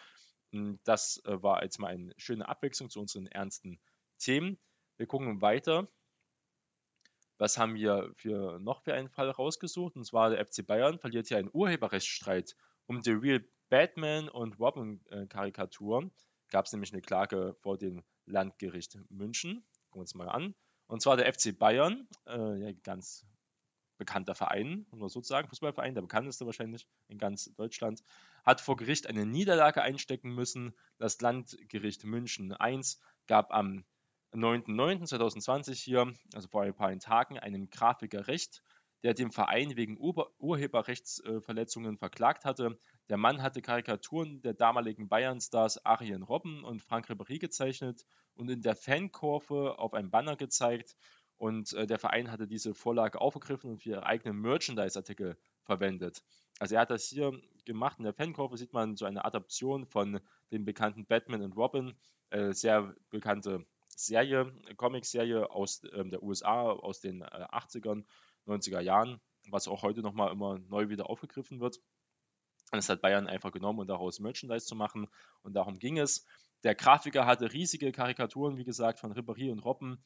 [0.52, 3.80] Hm, das äh, war jetzt mal eine schöne Abwechslung zu unseren ernsten
[4.18, 4.60] Themen.
[4.98, 5.88] Wir gucken weiter.
[7.38, 9.96] Was haben wir für noch für einen Fall rausgesucht?
[9.96, 15.00] Und zwar der FC Bayern verliert hier einen Urheberrechtsstreit um die Real Batman und Robin
[15.10, 15.26] äh.
[16.52, 19.64] Gab es nämlich eine Klage vor dem Landgericht München.
[19.84, 20.56] Gucken wir uns mal an.
[20.88, 23.26] Und zwar der FC Bayern, äh, ja, ganz
[24.00, 28.02] bekannter Verein, muss man sozusagen, Fußballverein, der bekannteste wahrscheinlich in ganz Deutschland,
[28.44, 30.74] hat vor Gericht eine Niederlage einstecken müssen.
[30.98, 32.82] Das Landgericht München I
[33.28, 33.86] gab am
[34.34, 38.64] 9.9.2020 hier, also vor ein paar Tagen, einem Grafiker Recht,
[39.04, 42.80] der dem Verein wegen Ur Urheberrechtsverletzungen verklagt hatte.
[43.10, 48.62] Der Mann hatte Karikaturen der damaligen Bayern-Stars Arjen Robben und Frank Ribéry gezeichnet und in
[48.62, 50.96] der Fankurve auf einem Banner gezeigt.
[51.40, 56.22] Und äh, der Verein hatte diese Vorlage aufgegriffen und für ihre eigenen Merchandise-Artikel verwendet.
[56.60, 57.32] Also er hat das hier
[57.66, 57.98] gemacht.
[57.98, 60.20] In der Fankurve sieht man so eine Adaption von
[60.52, 61.96] dem bekannten Batman und Robin,
[62.30, 68.04] äh, sehr bekannte Serie, Comic-Serie aus ähm, der USA aus den äh, 80ern,
[68.46, 71.80] 90er Jahren, was auch heute nochmal immer neu wieder aufgegriffen wird.
[72.72, 75.08] Das hat Bayern einfach genommen, um daraus Merchandise zu machen.
[75.42, 76.26] Und darum ging es.
[76.64, 80.04] Der Grafiker hatte riesige Karikaturen, wie gesagt, von Ribéry und Robben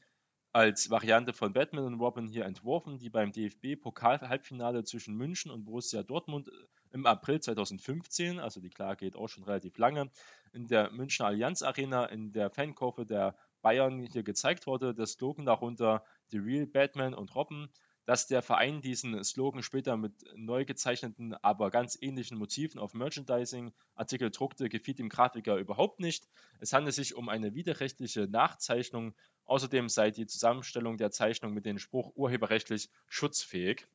[0.53, 6.03] als Variante von Batman und Robin hier entworfen, die beim DFB-Pokal-Halbfinale zwischen München und Borussia
[6.03, 6.51] Dortmund äh,
[6.91, 10.11] im April 2015, also die Klage geht auch schon relativ lange,
[10.53, 14.93] in der Münchner Allianz Arena in der Fankurve der Bayern hier gezeigt wurde.
[14.93, 17.69] Der Slogan darunter The Real Batman und Robin.
[18.05, 24.29] Dass der Verein diesen Slogan später mit neu gezeichneten, aber ganz ähnlichen Motiven auf Merchandising-Artikel
[24.29, 26.27] druckte, gefiel dem Grafiker überhaupt nicht.
[26.59, 29.15] Es handelt sich um eine widerrechtliche Nachzeichnung.
[29.45, 33.87] Außerdem sei die Zusammenstellung der Zeichnung mit dem Spruch urheberrechtlich schutzfähig.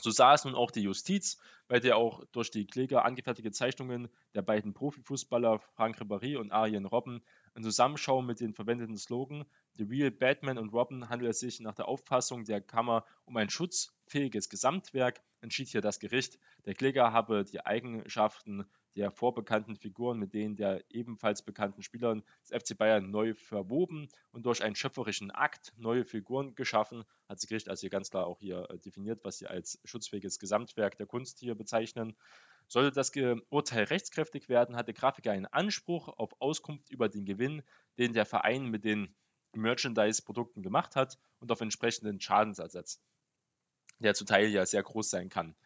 [0.00, 4.08] So sah es nun auch die Justiz, bei der auch durch die Kläger angefertigte Zeichnungen
[4.34, 7.24] der beiden Profifußballer Frank Ribéry und Arjen Robben
[7.58, 9.44] in Zusammenschau mit den verwendeten Slogan
[9.74, 13.50] The Real Batman und Robin handelt es sich nach der Auffassung der Kammer um ein
[13.50, 16.38] schutzfähiges Gesamtwerk, entschied hier das Gericht.
[16.66, 22.62] Der Kläger habe die Eigenschaften der vorbekannten Figuren mit denen der ebenfalls bekannten Spieler des
[22.62, 27.68] FC Bayern neu verwoben und durch einen schöpferischen Akt neue Figuren geschaffen, hat das Gericht
[27.68, 31.40] also hier ganz klar auch hier äh, definiert, was sie als schutzfähiges Gesamtwerk der Kunst
[31.40, 32.16] hier bezeichnen.
[32.68, 33.12] Sollte das
[33.48, 37.62] Urteil rechtskräftig werden, hat der Grafiker einen Anspruch auf Auskunft über den Gewinn,
[37.96, 39.16] den der Verein mit den
[39.54, 43.00] Merchandise-Produkten gemacht hat und auf entsprechenden Schadensersatz,
[43.98, 45.56] der zu Teil ja sehr groß sein kann.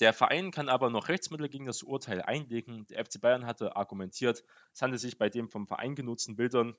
[0.00, 2.86] Der Verein kann aber noch Rechtsmittel gegen das Urteil einlegen.
[2.88, 6.76] Der FC Bayern hatte argumentiert, es handelt sich bei den vom Verein genutzten Bildern,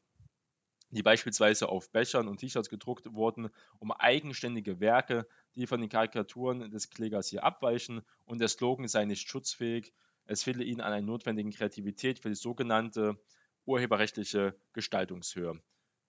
[0.93, 6.69] die beispielsweise auf Bechern und T-Shirts gedruckt wurden, um eigenständige Werke, die von den Karikaturen
[6.69, 9.93] des Klägers hier abweichen und der Slogan sei nicht schutzfähig.
[10.25, 13.19] Es fehle ihnen an einer notwendigen Kreativität für die sogenannte
[13.65, 15.59] urheberrechtliche Gestaltungshöhe.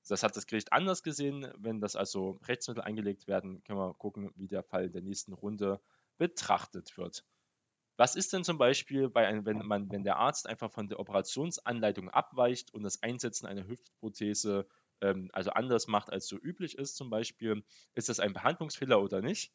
[0.07, 1.51] Das hat das Gericht anders gesehen.
[1.57, 5.33] Wenn das also Rechtsmittel eingelegt werden, können wir gucken, wie der Fall in der nächsten
[5.33, 5.81] Runde
[6.19, 7.25] betrachtet wird.
[7.97, 10.99] Was ist denn zum Beispiel, bei einem, wenn, man, wenn der Arzt einfach von der
[10.99, 14.67] Operationsanleitung abweicht und das Einsetzen einer Hüftprothese
[15.01, 17.63] ähm, also anders macht, als so üblich ist zum Beispiel?
[17.95, 19.53] Ist das ein Behandlungsfehler oder nicht?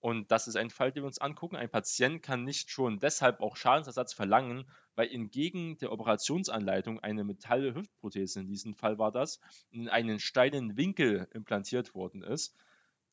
[0.00, 1.56] Und das ist ein Fall, den wir uns angucken.
[1.56, 8.40] Ein Patient kann nicht schon deshalb auch Schadensersatz verlangen, weil entgegen der Operationsanleitung eine Metallhüftprothese,
[8.40, 12.54] in diesem Fall war das, in einen steilen Winkel implantiert worden ist.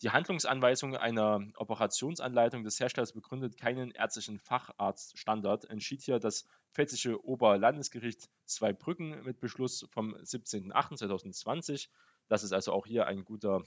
[0.02, 8.30] Die Handlungsanweisung einer Operationsanleitung des Herstellers begründet keinen ärztlichen Facharztstandard, entschied hier das Pfälzische Oberlandesgericht
[8.44, 11.88] Zweibrücken mit Beschluss vom 17.08.2020.
[12.28, 13.64] Das ist also auch hier ein guter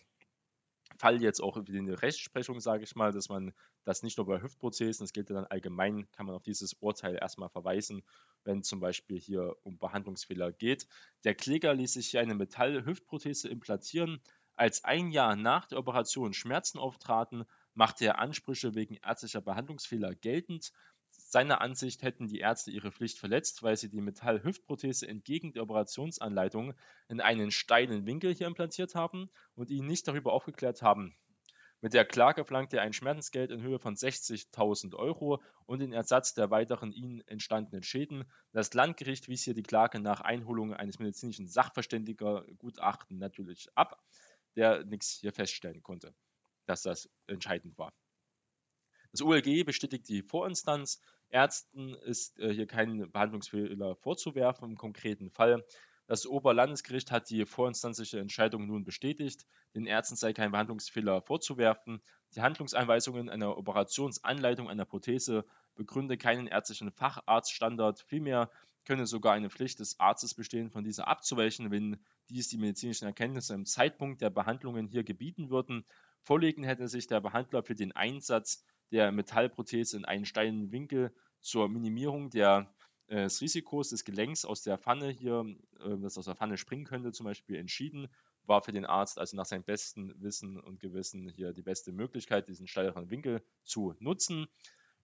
[0.99, 3.53] Fall jetzt auch für die Rechtsprechung, sage ich mal, dass man
[3.85, 7.17] das nicht nur bei Hüftprothesen, das gilt ja dann allgemein, kann man auf dieses Urteil
[7.17, 8.03] erstmal verweisen,
[8.45, 10.87] wenn zum Beispiel hier um Behandlungsfehler geht.
[11.25, 14.21] Der Kläger ließ sich hier eine Metallhüftprothese implantieren.
[14.59, 17.45] Als ein Jahr nach der Operation Schmerzen auftraten,
[17.75, 20.73] machte er Ansprüche wegen ärztlicher Behandlungsfehler geltend.
[21.11, 26.75] Seiner Ansicht hätten die Ärzte ihre Pflicht verletzt, weil sie die Metallhüftprothese entgegen der Operationsanleitung
[27.09, 31.17] in einen steilen Winkel hier implantiert haben und ihn nicht darüber aufgeklärt haben,
[31.81, 36.35] Mit der Klage verlangt er ein Schmerzensgeld in Höhe von 60.000 Euro und den Ersatz
[36.35, 38.25] der weiteren ihnen entstandenen Schäden.
[38.51, 44.03] Das Landgericht wies hier die Klage nach Einholung eines medizinischen Sachverständiger-Gutachten natürlich ab,
[44.59, 46.15] der nichts hier feststellen konnte,
[46.67, 47.95] dass das entscheidend war.
[49.13, 51.01] Das OLG bestätigt die Vorinstanz.
[51.31, 55.65] Ärzten ist äh, hier kein Behandlungsfehler vorzuwerfen im konkreten Fall.
[56.09, 59.47] Das Oberlandesgericht hat die vorinstanzliche Entscheidung nun bestätigt.
[59.75, 62.03] Den Ärzten sei kein Behandlungsfehler vorzuwerfen.
[62.35, 65.45] Die Handlungsanweisungen einer Operationsanleitung einer Prothese
[65.75, 68.01] begründe keinen ärztlichen Facharztstandard.
[68.09, 68.51] Vielmehr
[68.89, 71.99] könne sogar eine Pflicht des Arztes bestehen, von dieser abzuweichen, wenn
[72.31, 75.85] dies die medizinischen Erkenntnisse im Zeitpunkt der Behandlungen hier gebieten würden.
[76.23, 81.69] Vorlegen hätte sich der Behandler für den Einsatz der Metallprothese in einen steilen Winkel zur
[81.69, 82.73] Minimierung der
[83.09, 85.45] äh, des Risikos des Gelenks aus der Pfanne hier,
[85.81, 88.09] äh, das aus der Pfanne springen könnte, zum Beispiel entschieden,
[88.47, 92.49] war für den Arzt also nach seinem besten Wissen und Gewissen hier die beste Möglichkeit,
[92.49, 94.47] diesen steileren Winkel zu nutzen.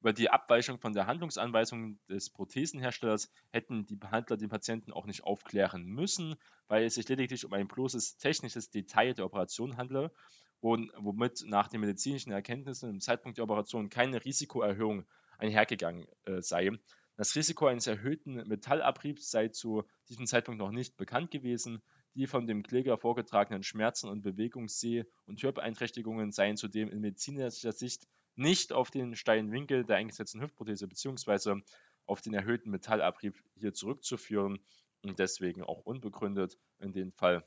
[0.04, 5.24] Über die Abweichung von der Handlungsanweisung des Prothesenherstellers hätten die Behandler den Patienten auch nicht
[5.24, 6.34] aufklären müssen,
[6.68, 10.12] weil es sich lediglich um ein bloßes technisches Detail der Operation handle,
[10.60, 15.06] womit nach den medizinischen Erkenntnissen im Zeitpunkt der Operation keine Risikoerhöhung
[15.38, 16.72] einhergegangen äh, sei.
[17.16, 21.80] Das Risiko eines erhöhten Metallabriebs sei zu diesem Zeitpunkt noch nicht bekannt gewesen.
[22.14, 28.06] Die von dem Kläger vorgetragenen Schmerzen und Bewegungsseh- und Hörbeeinträchtigungen seien zudem in medizinischer Sicht
[28.36, 31.62] nicht auf den steilen Winkel der eingesetzten Hüftprothese bzw.
[32.06, 34.58] auf den erhöhten Metallabrieb hier zurückzuführen
[35.02, 37.46] und deswegen auch unbegründet in dem Fall.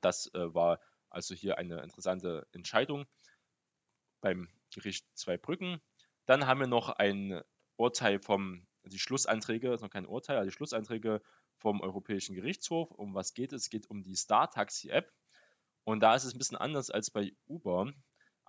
[0.00, 3.06] Das äh, war also hier eine interessante Entscheidung
[4.20, 5.80] beim Gericht Zweibrücken.
[6.26, 7.42] Dann haben wir noch ein
[7.76, 11.22] Urteil vom, die Schlussanträge, ist noch kein Urteil, aber die Schlussanträge
[11.56, 12.90] vom Europäischen Gerichtshof.
[12.92, 13.62] Um was geht es?
[13.62, 15.12] Es geht um die Star-Taxi-App.
[15.84, 17.92] Und da ist es ein bisschen anders als bei Uber.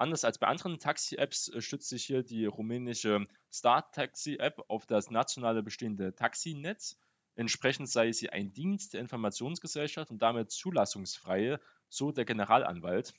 [0.01, 5.61] Anders als bei anderen Taxi-Apps äh, stützt sich hier die rumänische Star-Taxi-App auf das nationale
[5.61, 6.97] bestehende Taxinetz.
[7.35, 13.13] Entsprechend sei sie ein Dienst der Informationsgesellschaft und damit zulassungsfrei, so der Generalanwalt.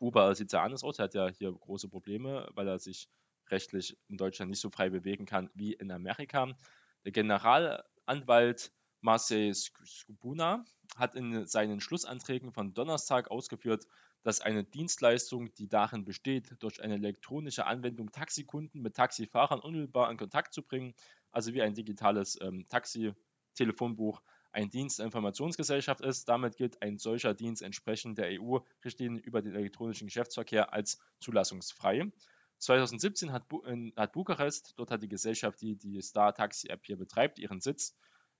[0.00, 3.10] Uber sieht sehr anders aus, er hat ja hier große Probleme, weil er sich
[3.50, 6.56] rechtlich in Deutschland nicht so frei bewegen kann wie in Amerika.
[7.04, 10.64] Der Generalanwalt Marcel Skubuna
[10.96, 13.86] hat in seinen Schlussanträgen von Donnerstag ausgeführt,
[14.24, 20.16] dass eine Dienstleistung, die darin besteht, durch eine elektronische Anwendung Taxikunden mit Taxifahrern unmittelbar in
[20.16, 20.94] Kontakt zu bringen,
[21.30, 26.28] also wie ein digitales ähm, Taxi-Telefonbuch, ein Dienst der Informationsgesellschaft ist.
[26.28, 32.10] Damit gilt ein solcher Dienst entsprechend der EU-Richtlinien über den elektronischen Geschäftsverkehr als zulassungsfrei.
[32.58, 33.62] 2017 hat, Bu
[33.96, 37.94] hat Bukarest, dort hat die Gesellschaft, die die Star Taxi App hier betreibt, ihren Sitz,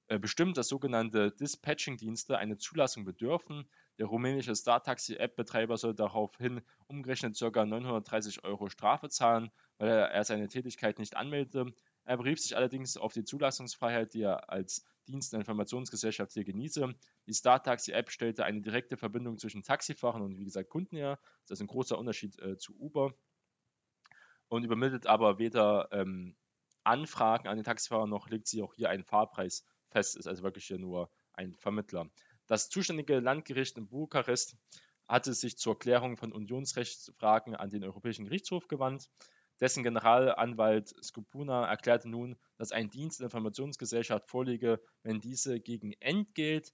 [0.09, 3.67] bestimmt, dass sogenannte Dispatching-Dienste eine Zulassung bedürfen.
[3.99, 7.65] Der rumänische Star Taxi App-Betreiber soll daraufhin umgerechnet ca.
[7.65, 11.73] 930 Euro Strafe zahlen, weil er seine Tätigkeit nicht anmeldete.
[12.05, 16.95] Er berief sich allerdings auf die Zulassungsfreiheit, die er als Dienst der Informationsgesellschaft hier genieße.
[17.27, 21.19] Die Star Taxi App stellte eine direkte Verbindung zwischen Taxifahrern und wie gesagt Kunden her.
[21.47, 23.15] Das ist ein großer Unterschied äh, zu Uber
[24.49, 26.37] und übermittelt aber weder ähm,
[26.85, 30.67] Anfragen an den Taxifahrer noch legt sie auch hier einen Fahrpreis fest, ist also wirklich
[30.67, 32.11] hier nur ein Vermittler.
[32.47, 34.57] Das zuständige Landgericht in Bukarest
[35.09, 39.09] hatte sich zur Klärung von Unionsrechtsfragen an den Europäischen Gerichtshof gewandt.
[39.61, 46.73] Dessen Generalanwalt Skupuna erklärte nun, dass ein Dienst der Informationsgesellschaft vorliege, wenn diese gegen Entgelt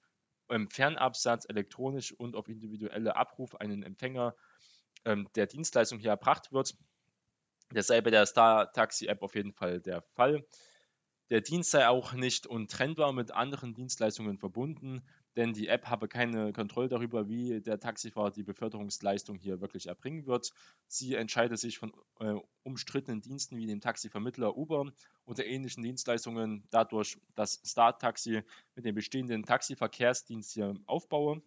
[0.49, 4.35] im Fernabsatz elektronisch und auf individuelle Abruf einen Empfänger
[5.05, 6.75] ähm, der Dienstleistung hier erbracht wird.
[7.71, 10.45] Das sei bei der Star Taxi App auf jeden Fall der Fall.
[11.31, 15.01] Der Dienst sei auch nicht untrennbar mit anderen Dienstleistungen verbunden,
[15.37, 20.27] denn die App habe keine Kontrolle darüber, wie der Taxifahrer die Beförderungsleistung hier wirklich erbringen
[20.27, 20.51] wird.
[20.89, 24.93] Sie entscheidet sich von äh, umstrittenen Diensten wie dem Taxivermittler Uber
[25.25, 28.43] oder ähnlichen Dienstleistungen dadurch, dass Star Taxi
[28.75, 31.43] mit dem bestehenden Taxiverkehrsdienst hier aufbaue.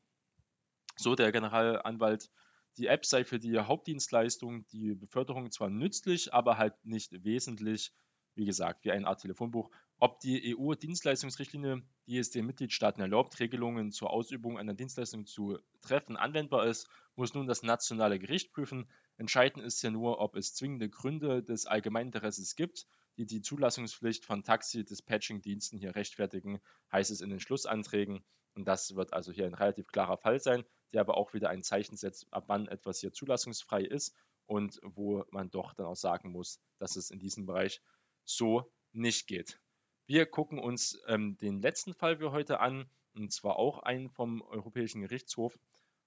[0.95, 2.29] So der Generalanwalt
[2.77, 7.91] die App sei für die Hauptdienstleistung, die Beförderung zwar nützlich, aber halt nicht wesentlich,
[8.35, 9.69] wie gesagt, wie eine Art Telefonbuch.
[9.99, 16.17] Ob die EU-Dienstleistungsrichtlinie, die es den Mitgliedstaaten erlaubt, Regelungen zur Ausübung einer Dienstleistung zu treffen,
[16.17, 18.89] anwendbar ist, muss nun das nationale Gericht prüfen.
[19.17, 22.85] Entscheidend ist ja nur, ob es zwingende Gründe des Allgemeininteresses gibt,
[23.17, 26.59] die die Zulassungspflicht von Taxi-Dispatching-Diensten hier rechtfertigen,
[26.91, 28.23] heißt es in den Schlussanträgen.
[28.55, 31.63] Und das wird also hier ein relativ klarer Fall sein der aber auch wieder ein
[31.63, 34.15] Zeichen setzt, ab wann etwas hier zulassungsfrei ist
[34.45, 37.81] und wo man doch dann auch sagen muss, dass es in diesem Bereich
[38.25, 39.59] so nicht geht.
[40.05, 44.41] Wir gucken uns ähm, den letzten Fall für heute an, und zwar auch einen vom
[44.41, 45.57] Europäischen Gerichtshof,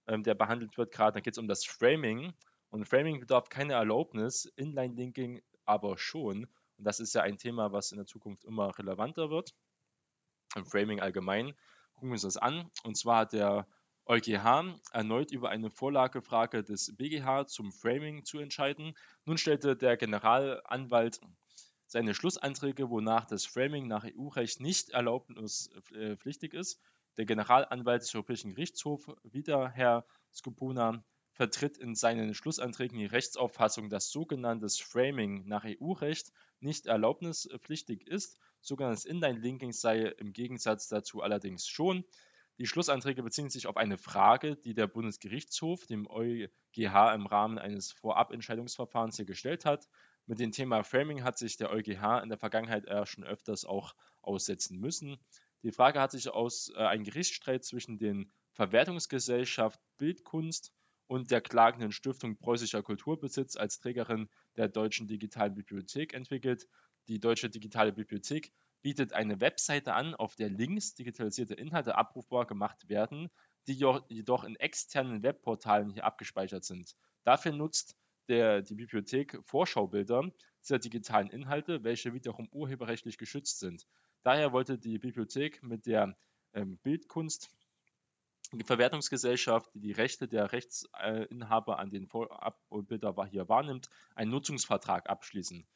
[0.06, 1.14] ähm, der behandelt wird gerade.
[1.14, 2.32] Da geht es um das Framing.
[2.70, 6.46] Und Framing bedarf keine Erlaubnis, Inline-Linking aber schon.
[6.78, 9.54] Und das ist ja ein Thema, was in der Zukunft immer relevanter wird.
[10.54, 11.54] Im Framing allgemein.
[11.94, 12.70] Gucken wir uns das an.
[12.84, 13.66] Und zwar hat der
[14.06, 18.96] EuGH erneut über eine Vorlagefrage des BGH zum Framing zu entscheiden.
[19.24, 21.20] Nun stellte der Generalanwalt
[21.86, 26.80] seine Schlussanträge, wonach das Framing nach EU-Recht nicht erlaubnispflichtig ist.
[27.16, 34.10] Der Generalanwalt des Europäischen Gerichtshofs, wieder Herr Skopuna, vertritt in seinen Schlussanträgen die Rechtsauffassung, dass
[34.10, 38.38] sogenanntes Framing nach EU-Recht nicht erlaubnispflichtig ist.
[38.60, 42.04] Sogenanntes Inline-Linking sei im Gegensatz dazu allerdings schon.
[42.58, 47.92] Die Schlussanträge beziehen sich auf eine Frage, die der Bundesgerichtshof dem EuGH im Rahmen eines
[47.92, 49.86] Vorabentscheidungsverfahrens hier gestellt hat.
[50.28, 53.94] Mit dem Thema Framing hat sich der EuGH in der Vergangenheit äh, schon öfters auch
[54.22, 55.18] aussetzen müssen.
[55.62, 60.72] Die Frage hat sich aus äh, einem Gerichtsstreit zwischen den Verwertungsgesellschaft Bildkunst
[61.06, 66.66] und der klagenden Stiftung Preußischer Kulturbesitz als Trägerin der Deutschen Digitalen Bibliothek entwickelt.
[67.06, 68.52] Die Deutsche Digitale Bibliothek
[68.82, 73.30] bietet eine Webseite an, auf der Links digitalisierte Inhalte abrufbar gemacht werden,
[73.68, 76.96] die jedoch in externen Webportalen hier abgespeichert sind.
[77.22, 77.96] Dafür nutzt
[78.28, 80.30] der, die Bibliothek Vorschaubilder
[80.62, 83.86] dieser digitalen Inhalte, welche wiederum urheberrechtlich geschützt sind.
[84.22, 86.16] Daher wollte die Bibliothek mit der
[86.52, 87.50] ähm, Bildkunst
[88.52, 95.66] die Verwertungsgesellschaft, die die Rechte der Rechtsinhaber an den Vorabbilder hier wahrnimmt, einen Nutzungsvertrag abschließen.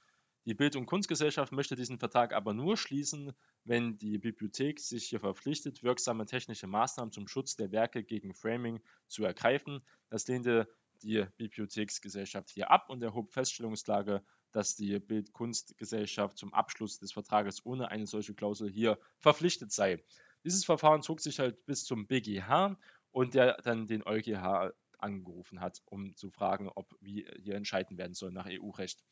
[0.46, 3.32] Die Bild- und Kunstgesellschaft möchte diesen Vertrag aber nur schließen,
[3.64, 8.80] wenn die Bibliothek sich hier verpflichtet, wirksame technische Maßnahmen zum Schutz der Werke gegen Framing
[9.06, 9.82] zu ergreifen.
[10.08, 10.66] Das lehnte
[11.02, 14.22] die Bibliotheksgesellschaft hier ab und erhob Feststellungslage,
[14.52, 20.02] dass die Bild-Kunstgesellschaft zum Abschluss des Vertrages ohne eine solche Klausel hier verpflichtet sei.
[20.44, 22.76] Dieses Verfahren zog sich halt bis zum BGH
[23.10, 28.14] und der dann den EuGH angerufen hat, um zu fragen, ob wie hier entscheiden werden
[28.14, 29.02] soll nach EU-Recht.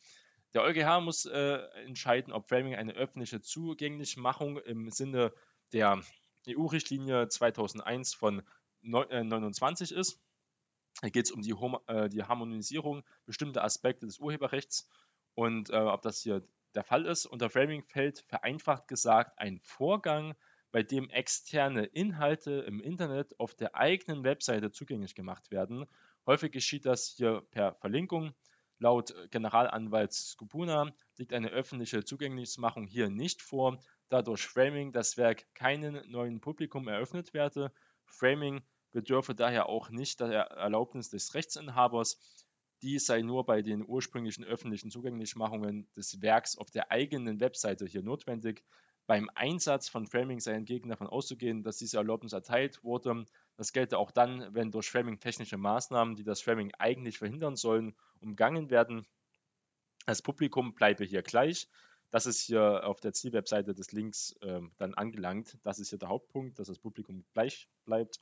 [0.55, 5.33] Der EuGH muss äh, entscheiden, ob Framing eine öffentliche Zugänglichmachung im Sinne
[5.73, 6.03] der
[6.49, 8.43] EU-Richtlinie 2001 von
[8.83, 10.21] 29 äh, ist.
[11.01, 11.55] Hier geht es um die,
[11.87, 14.89] äh, die, Harmonisierung bestimmter Aspekte des Urheberrechts
[15.35, 16.43] und äh, ob das hier
[16.75, 17.27] der Fall ist.
[17.27, 20.35] Unter Framing fällt vereinfacht gesagt ein Vorgang,
[20.71, 25.87] bei dem externe Inhalte im Internet auf der eigenen Webseite zugänglich gemacht werden.
[26.27, 28.35] Häufig geschieht das hier per Verlinkung.
[28.79, 35.47] Laut Generalanwalt Skupuna liegt eine öffentliche Zugänglichmachung hier nicht vor, da durch Framing das Werk
[35.55, 37.73] keinem neuen Publikum eröffnet werde.
[38.05, 38.63] Framing
[38.93, 42.19] bedürfe daher auch nicht der Erlaubnis des Rechtsinhabers.
[42.83, 48.03] Dies sei nur bei den ursprünglichen öffentlichen Zugänglichmachungen des Werks auf der eigenen Webseite hier
[48.03, 48.63] notwendig.
[49.07, 53.25] Beim Einsatz von Framing sei hingegen davon auszugehen, dass diese Erlaubnis erteilt wurde.
[53.57, 57.97] Das gelte auch dann, wenn durch Framing technische Maßnahmen, die das Framing eigentlich verhindern sollen,
[58.21, 59.07] umgangen werden.
[60.05, 61.69] Das Publikum bleibe hier gleich.
[62.11, 65.59] Das ist hier auf der Zielwebseite des Links äh, dann angelangt.
[65.63, 68.21] Das ist hier der Hauptpunkt, dass das Publikum gleich bleibt.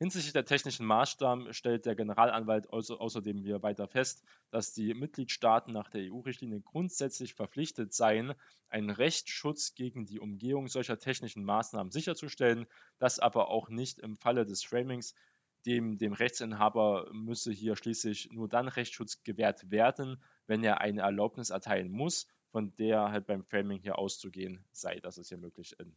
[0.00, 5.90] Hinsichtlich der technischen Maßnahmen stellt der Generalanwalt außerdem hier weiter fest, dass die Mitgliedstaaten nach
[5.90, 8.34] der EU-Richtlinie grundsätzlich verpflichtet seien,
[8.68, 12.66] einen Rechtsschutz gegen die Umgehung solcher technischen Maßnahmen sicherzustellen,
[12.98, 15.14] das aber auch nicht im Falle des Framings
[15.66, 21.50] dem, dem Rechtsinhaber müsse hier schließlich nur dann Rechtsschutz gewährt werden, wenn er eine Erlaubnis
[21.50, 25.90] erteilen muss, von der halt beim Framing hier auszugehen sei, dass es hier möglich ist.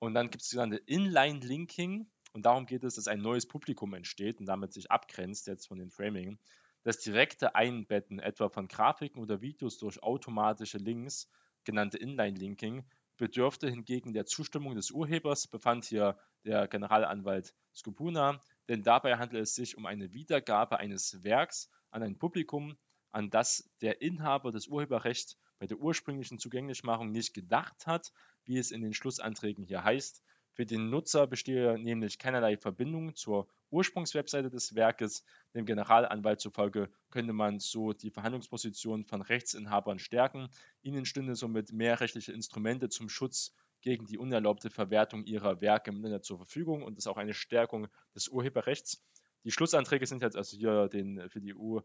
[0.00, 2.10] Und dann gibt es sogenannte Inline-Linking.
[2.36, 5.78] Und darum geht es, dass ein neues Publikum entsteht und damit sich abgrenzt jetzt von
[5.78, 6.38] den Framing.
[6.82, 11.30] Das direkte Einbetten etwa von Grafiken oder Videos durch automatische Links,
[11.64, 12.84] genannte Inline-Linking,
[13.16, 19.54] bedürfte hingegen der Zustimmung des Urhebers, befand hier der Generalanwalt Skopuna, denn dabei handelt es
[19.54, 22.76] sich um eine Wiedergabe eines Werks an ein Publikum,
[23.12, 28.12] an das der Inhaber des Urheberrechts bei der ursprünglichen Zugänglichmachung nicht gedacht hat,
[28.44, 30.22] wie es in den Schlussanträgen hier heißt.
[30.56, 35.22] Für den Nutzer bestehe nämlich keinerlei Verbindung zur Ursprungswebseite des Werkes.
[35.54, 40.48] Dem Generalanwalt zufolge könnte man so die Verhandlungsposition von Rechtsinhabern stärken.
[40.80, 43.52] Ihnen stünde somit mehr rechtliche Instrumente zum Schutz
[43.82, 47.88] gegen die unerlaubte Verwertung ihrer Werke im Internet zur Verfügung und ist auch eine Stärkung
[48.14, 49.04] des Urheberrechts.
[49.44, 51.80] Die Schlussanträge sind jetzt also hier den, für die EU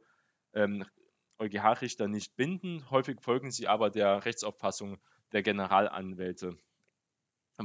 [0.54, 0.86] ähm,
[1.40, 2.90] EuGH-Richter nicht bindend.
[2.90, 4.98] Häufig folgen sie aber der Rechtsauffassung
[5.34, 6.58] der Generalanwälte.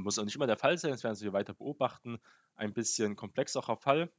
[0.03, 2.19] Muss auch nicht immer der Fall sein, das werden Sie weiter beobachten.
[2.55, 4.11] Ein bisschen komplexerer Fall,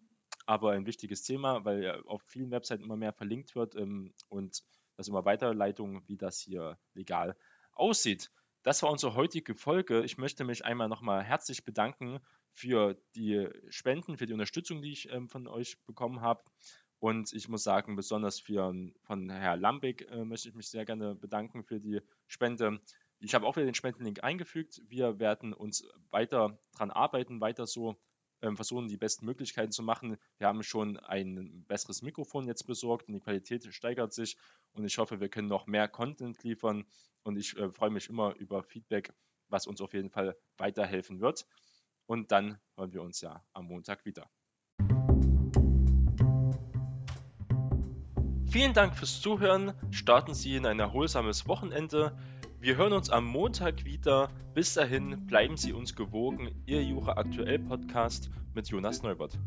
[0.46, 4.64] aber ein wichtiges Thema, weil auf vielen Webseiten immer mehr verlinkt wird ähm, und
[4.96, 7.36] das immer Weiterleitung, wie das hier legal
[7.72, 8.32] aussieht.
[8.64, 10.04] Das war unsere heutige Folge.
[10.04, 12.20] Ich möchte mich einmal nochmal herzlich bedanken
[12.52, 16.44] für die Spenden, für die Unterstützung, die ich ähm, von euch bekommen habe.
[17.00, 18.74] Und ich muss sagen, besonders für,
[19.04, 22.82] von Herr Lambig äh, möchte ich mich sehr gerne bedanken für die Spende.
[23.20, 24.82] Ich habe auch wieder den Spendenlink eingefügt.
[24.88, 27.98] Wir werden uns weiter daran arbeiten, weiter so
[28.42, 30.18] ähm, versuchen, die besten Möglichkeiten zu machen.
[30.38, 34.38] Wir haben schon ein besseres Mikrofon jetzt besorgt und die Qualität steigert sich.
[34.74, 36.86] Und ich hoffe, wir können noch mehr Content liefern.
[37.24, 39.12] Und ich äh, freue mich immer über Feedback,
[39.48, 41.48] was uns auf jeden Fall weiterhelfen wird.
[42.06, 44.30] Und dann hören wir uns ja am Montag wieder.
[48.50, 49.74] Vielen Dank fürs Zuhören.
[49.92, 52.16] Starten Sie in ein erholsames Wochenende.
[52.60, 54.30] Wir hören uns am Montag wieder.
[54.56, 56.50] Bis dahin bleiben Sie uns gewogen.
[56.66, 59.38] Ihr Jura Aktuell Podcast mit Jonas Neubert.